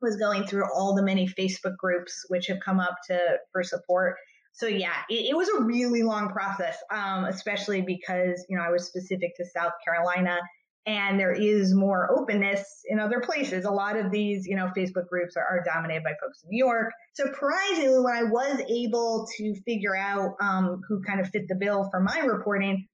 was 0.00 0.16
going 0.16 0.44
through 0.44 0.64
all 0.74 0.94
the 0.94 1.02
many 1.02 1.26
Facebook 1.26 1.76
groups 1.76 2.24
which 2.28 2.48
have 2.48 2.58
come 2.64 2.80
up 2.80 2.96
to 3.08 3.18
for 3.52 3.62
support. 3.62 4.16
So 4.52 4.66
yeah, 4.66 4.94
it, 5.08 5.30
it 5.30 5.36
was 5.36 5.48
a 5.48 5.62
really 5.62 6.02
long 6.02 6.28
process, 6.28 6.76
um, 6.90 7.24
especially 7.24 7.80
because 7.80 8.44
you 8.48 8.56
know 8.56 8.62
I 8.62 8.70
was 8.70 8.86
specific 8.86 9.36
to 9.36 9.46
South 9.46 9.72
Carolina, 9.84 10.38
and 10.84 11.18
there 11.18 11.32
is 11.32 11.72
more 11.74 12.10
openness 12.18 12.64
in 12.88 12.98
other 12.98 13.20
places. 13.20 13.64
A 13.64 13.70
lot 13.70 13.96
of 13.96 14.10
these, 14.10 14.46
you 14.46 14.56
know, 14.56 14.70
Facebook 14.76 15.06
groups 15.08 15.36
are, 15.36 15.44
are 15.44 15.62
dominated 15.64 16.02
by 16.02 16.12
folks 16.20 16.42
in 16.42 16.50
New 16.50 16.64
York. 16.64 16.92
Surprisingly, 17.14 18.00
when 18.00 18.14
I 18.14 18.24
was 18.24 18.60
able 18.68 19.26
to 19.38 19.54
figure 19.64 19.96
out 19.96 20.34
um, 20.40 20.82
who 20.86 21.02
kind 21.02 21.20
of 21.20 21.28
fit 21.28 21.48
the 21.48 21.54
bill 21.54 21.88
for 21.90 22.00
my 22.00 22.18
reporting, 22.18 22.86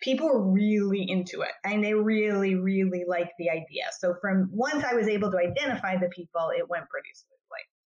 people 0.00 0.28
were 0.28 0.42
really 0.42 1.04
into 1.08 1.42
it 1.42 1.52
and 1.64 1.82
they 1.82 1.94
really, 1.94 2.54
really 2.54 3.04
liked 3.06 3.32
the 3.38 3.50
idea. 3.50 3.84
So 3.98 4.14
from 4.20 4.48
once 4.52 4.84
I 4.84 4.94
was 4.94 5.08
able 5.08 5.30
to 5.32 5.38
identify 5.38 5.96
the 5.96 6.08
people, 6.08 6.50
it 6.56 6.68
went 6.68 6.88
pretty 6.88 7.10
smoothly. 7.14 7.38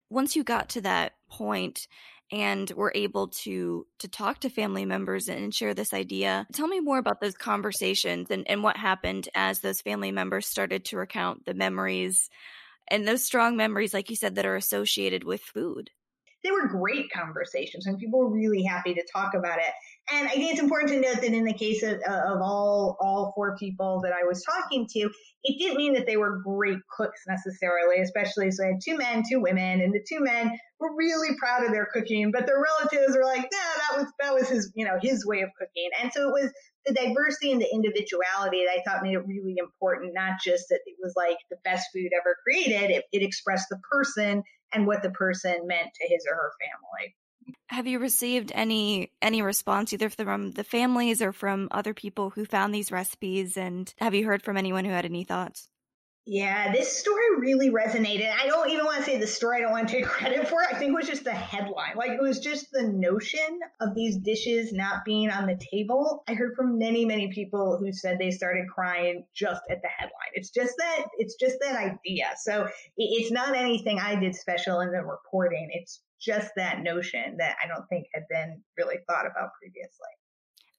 Once 0.09 0.35
you 0.35 0.43
got 0.43 0.71
to 0.71 0.81
that 0.81 1.13
point 1.29 1.87
and 2.33 2.71
were 2.71 2.93
able 2.95 3.29
to 3.29 3.87
to 3.99 4.09
talk 4.09 4.41
to 4.41 4.49
family 4.49 4.85
members 4.85 5.29
and 5.29 5.55
share 5.55 5.75
this 5.75 5.93
idea, 5.93 6.47
tell 6.53 6.69
me 6.69 6.81
more 6.81 6.99
about 6.99 7.21
those 7.21 7.37
conversations 7.37 8.31
and, 8.31 8.49
and 8.49 8.63
what 8.63 8.77
happened 8.77 9.29
as 9.35 9.61
those 9.61 9.81
family 9.81 10.13
members 10.13 10.47
started 10.47 10.85
to 10.87 10.97
recount 10.97 11.45
the 11.45 11.55
memories 11.55 12.31
and 12.89 13.07
those 13.07 13.23
strong 13.23 13.57
memories, 13.57 13.95
like 13.95 14.11
you 14.11 14.17
said, 14.17 14.35
that 14.35 14.47
are 14.47 14.57
associated 14.57 15.23
with 15.23 15.41
food 15.43 15.91
they 16.43 16.51
were 16.51 16.69
great 16.69 17.11
conversations 17.13 17.87
and 17.87 17.99
people 17.99 18.21
were 18.21 18.31
really 18.31 18.63
happy 18.63 18.95
to 18.95 19.07
talk 19.13 19.35
about 19.35 19.59
it. 19.59 19.73
And 20.13 20.27
I 20.27 20.33
think 20.33 20.53
it's 20.53 20.61
important 20.61 20.91
to 20.91 21.01
note 21.01 21.21
that 21.21 21.33
in 21.33 21.45
the 21.45 21.55
case 21.55 21.83
of, 21.83 22.01
uh, 22.07 22.35
of 22.35 22.41
all 22.43 22.97
all 23.01 23.33
four 23.35 23.57
people 23.57 24.01
that 24.03 24.13
I 24.13 24.27
was 24.27 24.43
talking 24.43 24.89
to, 24.91 25.11
it 25.45 25.59
didn't 25.59 25.77
mean 25.77 25.95
that 25.95 26.07
they 26.07 26.17
were 26.17 26.43
great 26.45 26.81
cooks 26.97 27.21
necessarily, 27.29 28.01
especially 28.03 28.51
so 28.51 28.65
I 28.65 28.69
had 28.69 28.81
two 28.85 28.97
men, 28.97 29.23
two 29.31 29.41
women, 29.41 29.81
and 29.81 29.93
the 29.93 30.05
two 30.07 30.21
men 30.21 30.51
were 30.81 30.97
really 30.97 31.37
proud 31.39 31.65
of 31.65 31.71
their 31.71 31.87
cooking, 31.93 32.33
but 32.33 32.47
their 32.47 32.61
relatives 32.61 33.17
were 33.17 33.25
like, 33.25 33.43
nah, 33.43 33.49
that 33.53 33.99
was 33.99 34.13
that 34.21 34.35
was 34.35 34.49
his, 34.49 34.73
you 34.75 34.85
know, 34.85 34.99
his 35.01 35.25
way 35.25 35.43
of 35.43 35.51
cooking. 35.59 35.91
And 36.03 36.13
so 36.13 36.29
it 36.29 36.33
was 36.33 36.53
the 36.87 36.95
diversity 36.95 37.53
and 37.53 37.61
the 37.61 37.71
individuality 37.73 38.65
that 38.65 38.79
I 38.79 38.83
thought 38.83 39.03
made 39.03 39.15
it 39.15 39.27
really 39.27 39.55
important, 39.59 40.13
not 40.15 40.41
just 40.43 40.65
that 40.71 40.81
it 40.87 40.97
was 41.01 41.13
like 41.17 41.37
the 41.51 41.59
best 41.63 41.89
food 41.95 42.11
ever 42.19 42.37
created, 42.43 42.91
it, 42.91 43.05
it 43.13 43.23
expressed 43.23 43.67
the 43.71 43.81
person 43.93 44.43
and 44.73 44.87
what 44.87 45.03
the 45.03 45.11
person 45.11 45.67
meant 45.67 45.91
to 45.95 46.09
his 46.09 46.25
or 46.29 46.35
her 46.35 46.53
family. 46.59 47.15
Have 47.69 47.87
you 47.87 47.99
received 47.99 48.53
any 48.55 49.13
any 49.23 49.43
response 49.43 49.93
either 49.93 50.11
from 50.11 50.53
the 50.53 50.65
families 50.65 51.23
or 51.23 51.33
from 51.33 51.69
other 51.71 51.95
people 51.95 52.31
who 52.31 52.45
found 52.45 52.75
these 52.75 52.93
recipes 52.93 53.57
and 53.57 53.93
have 53.99 54.15
you 54.15 54.27
heard 54.27 54.43
from 54.43 54.57
anyone 54.57 54.85
who 54.85 54.91
had 54.91 55.05
any 55.05 55.25
thoughts? 55.25 55.69
Yeah, 56.27 56.71
this 56.71 56.97
story 56.97 57.25
really 57.39 57.71
resonated. 57.71 58.31
I 58.31 58.47
don't 58.47 58.71
even 58.71 58.85
want 58.85 58.99
to 58.99 59.05
say 59.05 59.19
the 59.19 59.27
story, 59.27 59.57
I 59.57 59.61
don't 59.63 59.73
want 59.73 59.89
to 59.89 59.95
take 59.95 60.05
credit 60.07 60.47
for 60.47 60.63
it. 60.63 60.69
I 60.71 60.79
think 60.79 60.91
it 60.93 60.95
was 60.95 61.09
just 61.09 61.25
the 61.25 61.33
headline. 61.33 61.97
Like 61.97 62.11
it 62.11 62.21
was 62.21 62.39
just 62.39 62.71
the 62.71 62.85
notion 62.85 63.59
of 63.81 63.95
these 63.95 64.19
dishes 64.19 64.73
not 64.73 65.05
being 65.05 65.31
on 65.31 65.47
the 65.47 65.59
table. 65.73 66.23
I 66.29 66.35
heard 66.35 66.55
from 66.55 66.79
many, 66.79 67.05
many 67.05 67.33
people 67.33 67.79
who 67.79 67.93
said 67.93 68.19
they 68.19 68.31
started 68.31 68.69
crying 68.69 69.25
just 69.35 69.63
at 69.71 69.81
the 69.83 69.89
headline. 69.89 70.31
It's 70.35 70.51
just 70.51 70.75
that 70.79 71.07
it's 71.19 71.37
just 71.37 71.57
that 71.63 71.75
idea. 71.75 72.27
So 72.37 72.69
it's 72.97 73.33
not 73.33 73.57
anything 73.57 73.99
I 73.99 74.15
did 74.15 74.37
special 74.37 74.81
in 74.81 74.93
the 74.93 75.03
reporting. 75.03 75.71
It's 75.73 76.01
just 76.21 76.51
that 76.57 76.83
notion 76.83 77.37
that 77.39 77.57
I 77.63 77.69
don't 77.69 77.87
think 77.89 78.07
had 78.15 78.25
been 78.29 78.63
really 78.77 78.99
thought 79.09 79.27
about 79.27 79.51
previously. 79.61 80.09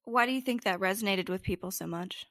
Why 0.05 0.25
do 0.25 0.31
you 0.31 0.41
think 0.41 0.63
that 0.63 0.79
resonated 0.79 1.29
with 1.29 1.43
people 1.43 1.71
so 1.71 1.87
much? 1.87 2.25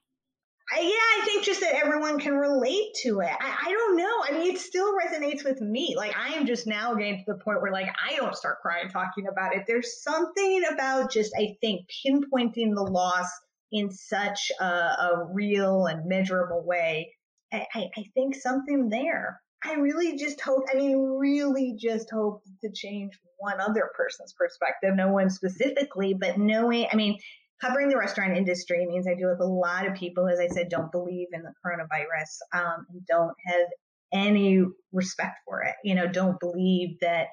I, 0.72 0.80
yeah, 0.82 1.22
I 1.22 1.24
think 1.24 1.44
just 1.44 1.60
that 1.60 1.74
everyone 1.74 2.20
can 2.20 2.34
relate 2.34 2.94
to 3.02 3.20
it. 3.20 3.32
I, 3.40 3.56
I, 3.66 3.72
don't 3.72 3.96
know. 3.96 4.24
I 4.28 4.32
mean, 4.32 4.54
it 4.54 4.60
still 4.60 4.92
resonates 4.94 5.44
with 5.44 5.60
me. 5.60 5.94
Like, 5.96 6.16
I 6.16 6.34
am 6.34 6.46
just 6.46 6.66
now 6.66 6.94
getting 6.94 7.18
to 7.18 7.24
the 7.26 7.38
point 7.44 7.60
where, 7.60 7.72
like, 7.72 7.88
I 8.08 8.14
don't 8.14 8.36
start 8.36 8.58
crying 8.62 8.88
talking 8.88 9.26
about 9.26 9.54
it. 9.54 9.64
There's 9.66 10.00
something 10.02 10.62
about 10.72 11.10
just, 11.10 11.32
I 11.36 11.56
think, 11.60 11.86
pinpointing 12.06 12.74
the 12.76 12.88
loss 12.88 13.28
in 13.72 13.90
such 13.90 14.52
a, 14.60 14.64
a 14.64 15.28
real 15.32 15.86
and 15.86 16.06
measurable 16.06 16.64
way. 16.64 17.14
I, 17.52 17.66
I, 17.74 17.90
I 17.96 18.04
think 18.14 18.36
something 18.36 18.90
there. 18.90 19.40
I 19.64 19.74
really 19.74 20.16
just 20.16 20.40
hope, 20.40 20.64
I 20.72 20.76
mean, 20.76 20.98
really 20.98 21.76
just 21.78 22.10
hope 22.10 22.42
to 22.62 22.70
change 22.72 23.12
one 23.38 23.60
other 23.60 23.90
person's 23.94 24.32
perspective, 24.32 24.94
no 24.94 25.08
one 25.12 25.30
specifically, 25.30 26.14
but 26.14 26.38
knowing, 26.38 26.86
I 26.92 26.96
mean, 26.96 27.18
covering 27.60 27.88
the 27.88 27.96
restaurant 27.96 28.36
industry 28.36 28.86
means 28.86 29.06
I 29.06 29.14
deal 29.14 29.30
with 29.30 29.40
a 29.40 29.44
lot 29.44 29.86
of 29.86 29.94
people, 29.94 30.28
as 30.28 30.40
I 30.40 30.48
said, 30.48 30.68
don't 30.70 30.90
believe 30.90 31.28
in 31.32 31.42
the 31.42 31.52
coronavirus, 31.64 32.58
um, 32.58 32.86
and 32.90 33.04
don't 33.06 33.34
have 33.46 33.66
any 34.12 34.64
respect 34.92 35.38
for 35.44 35.62
it. 35.62 35.74
You 35.84 35.94
know, 35.94 36.06
don't 36.06 36.40
believe 36.40 36.98
that 37.00 37.28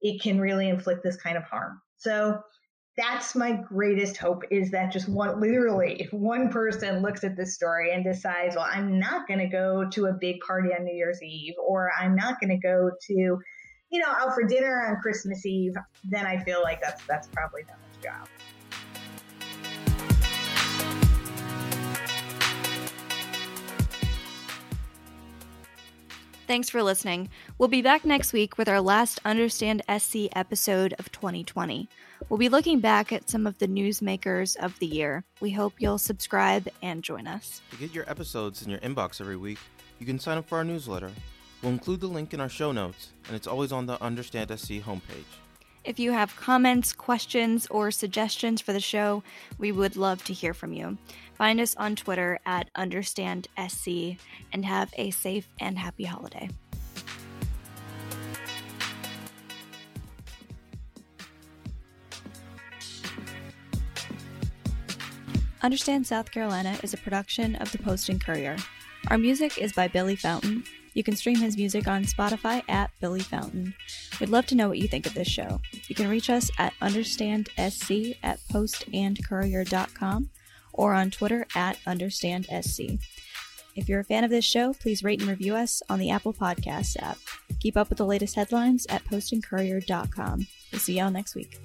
it 0.00 0.20
can 0.22 0.40
really 0.40 0.68
inflict 0.68 1.02
this 1.02 1.16
kind 1.16 1.36
of 1.36 1.44
harm. 1.44 1.80
So 1.96 2.40
that's 3.00 3.34
my 3.34 3.52
greatest 3.52 4.18
hope 4.18 4.42
is 4.50 4.70
that 4.72 4.92
just 4.92 5.08
one, 5.08 5.40
literally, 5.40 5.96
if 6.00 6.12
one 6.12 6.50
person 6.50 7.00
looks 7.00 7.24
at 7.24 7.34
this 7.34 7.54
story 7.54 7.92
and 7.92 8.04
decides, 8.04 8.56
well, 8.56 8.68
I'm 8.70 8.98
not 8.98 9.26
going 9.26 9.40
to 9.40 9.46
go 9.46 9.88
to 9.88 10.06
a 10.06 10.12
big 10.12 10.40
party 10.40 10.70
on 10.76 10.84
New 10.84 10.94
Year's 10.94 11.22
Eve, 11.22 11.54
or 11.66 11.90
I'm 11.98 12.14
not 12.14 12.38
going 12.40 12.50
to 12.50 12.58
go 12.58 12.90
to, 13.06 13.12
you 13.12 13.98
know, 13.98 14.08
out 14.08 14.34
for 14.34 14.42
dinner 14.42 14.86
on 14.86 15.00
Christmas 15.00 15.46
Eve, 15.46 15.74
then 16.04 16.26
I 16.26 16.42
feel 16.44 16.62
like 16.62 16.82
that's 16.82 17.02
that's 17.06 17.28
probably 17.28 17.62
its 17.62 18.04
job. 18.04 18.28
Thanks 26.50 26.68
for 26.68 26.82
listening. 26.82 27.28
We'll 27.58 27.68
be 27.68 27.80
back 27.80 28.04
next 28.04 28.32
week 28.32 28.58
with 28.58 28.68
our 28.68 28.80
last 28.80 29.20
Understand 29.24 29.84
SC 29.88 30.26
episode 30.34 30.96
of 30.98 31.12
2020. 31.12 31.88
We'll 32.28 32.38
be 32.38 32.48
looking 32.48 32.80
back 32.80 33.12
at 33.12 33.30
some 33.30 33.46
of 33.46 33.56
the 33.58 33.68
newsmakers 33.68 34.56
of 34.56 34.76
the 34.80 34.86
year. 34.86 35.22
We 35.40 35.52
hope 35.52 35.74
you'll 35.78 35.96
subscribe 35.96 36.66
and 36.82 37.04
join 37.04 37.28
us. 37.28 37.62
To 37.70 37.76
get 37.76 37.94
your 37.94 38.02
episodes 38.10 38.62
in 38.62 38.70
your 38.70 38.80
inbox 38.80 39.20
every 39.20 39.36
week, 39.36 39.58
you 40.00 40.06
can 40.06 40.18
sign 40.18 40.38
up 40.38 40.48
for 40.48 40.58
our 40.58 40.64
newsletter. 40.64 41.12
We'll 41.62 41.70
include 41.70 42.00
the 42.00 42.08
link 42.08 42.34
in 42.34 42.40
our 42.40 42.48
show 42.48 42.72
notes, 42.72 43.12
and 43.28 43.36
it's 43.36 43.46
always 43.46 43.70
on 43.70 43.86
the 43.86 44.02
Understand 44.02 44.50
SC 44.50 44.82
homepage. 44.82 45.30
If 45.82 45.98
you 45.98 46.12
have 46.12 46.36
comments, 46.36 46.92
questions, 46.92 47.66
or 47.70 47.90
suggestions 47.90 48.60
for 48.60 48.72
the 48.72 48.80
show, 48.80 49.22
we 49.58 49.72
would 49.72 49.96
love 49.96 50.22
to 50.24 50.34
hear 50.34 50.52
from 50.52 50.74
you. 50.74 50.98
Find 51.34 51.58
us 51.58 51.74
on 51.76 51.96
Twitter 51.96 52.38
at 52.44 52.72
UnderstandSC 52.74 54.18
and 54.52 54.64
have 54.66 54.92
a 54.98 55.10
safe 55.10 55.48
and 55.58 55.78
happy 55.78 56.04
holiday. 56.04 56.50
Understand 65.62 66.06
South 66.06 66.30
Carolina 66.30 66.78
is 66.82 66.94
a 66.94 66.98
production 66.98 67.54
of 67.56 67.72
the 67.72 67.78
Post 67.78 68.08
and 68.08 68.22
Courier. 68.22 68.56
Our 69.08 69.18
music 69.18 69.58
is 69.58 69.72
by 69.72 69.88
Billy 69.88 70.16
Fountain. 70.16 70.64
You 70.94 71.02
can 71.02 71.16
stream 71.16 71.36
his 71.36 71.56
music 71.56 71.86
on 71.86 72.04
Spotify 72.04 72.62
at 72.68 72.90
Billy 73.00 73.20
Fountain. 73.20 73.74
We'd 74.18 74.28
love 74.28 74.46
to 74.46 74.54
know 74.54 74.68
what 74.68 74.78
you 74.78 74.88
think 74.88 75.06
of 75.06 75.14
this 75.14 75.28
show. 75.28 75.60
You 75.88 75.94
can 75.94 76.08
reach 76.08 76.28
us 76.30 76.50
at 76.58 76.74
understandsc 76.82 78.16
at 78.22 78.40
postandcourier.com 78.52 80.30
or 80.72 80.94
on 80.94 81.10
Twitter 81.10 81.46
at 81.54 81.78
understandsc. 81.86 83.00
If 83.76 83.88
you're 83.88 84.00
a 84.00 84.04
fan 84.04 84.24
of 84.24 84.30
this 84.30 84.44
show, 84.44 84.74
please 84.74 85.04
rate 85.04 85.20
and 85.20 85.30
review 85.30 85.54
us 85.54 85.82
on 85.88 85.98
the 85.98 86.10
Apple 86.10 86.32
Podcasts 86.32 87.00
app. 87.00 87.18
Keep 87.60 87.76
up 87.76 87.88
with 87.88 87.98
the 87.98 88.06
latest 88.06 88.34
headlines 88.34 88.86
at 88.88 89.04
postandcourier.com. 89.04 90.46
We'll 90.72 90.80
see 90.80 90.98
y'all 90.98 91.10
next 91.10 91.34
week. 91.34 91.60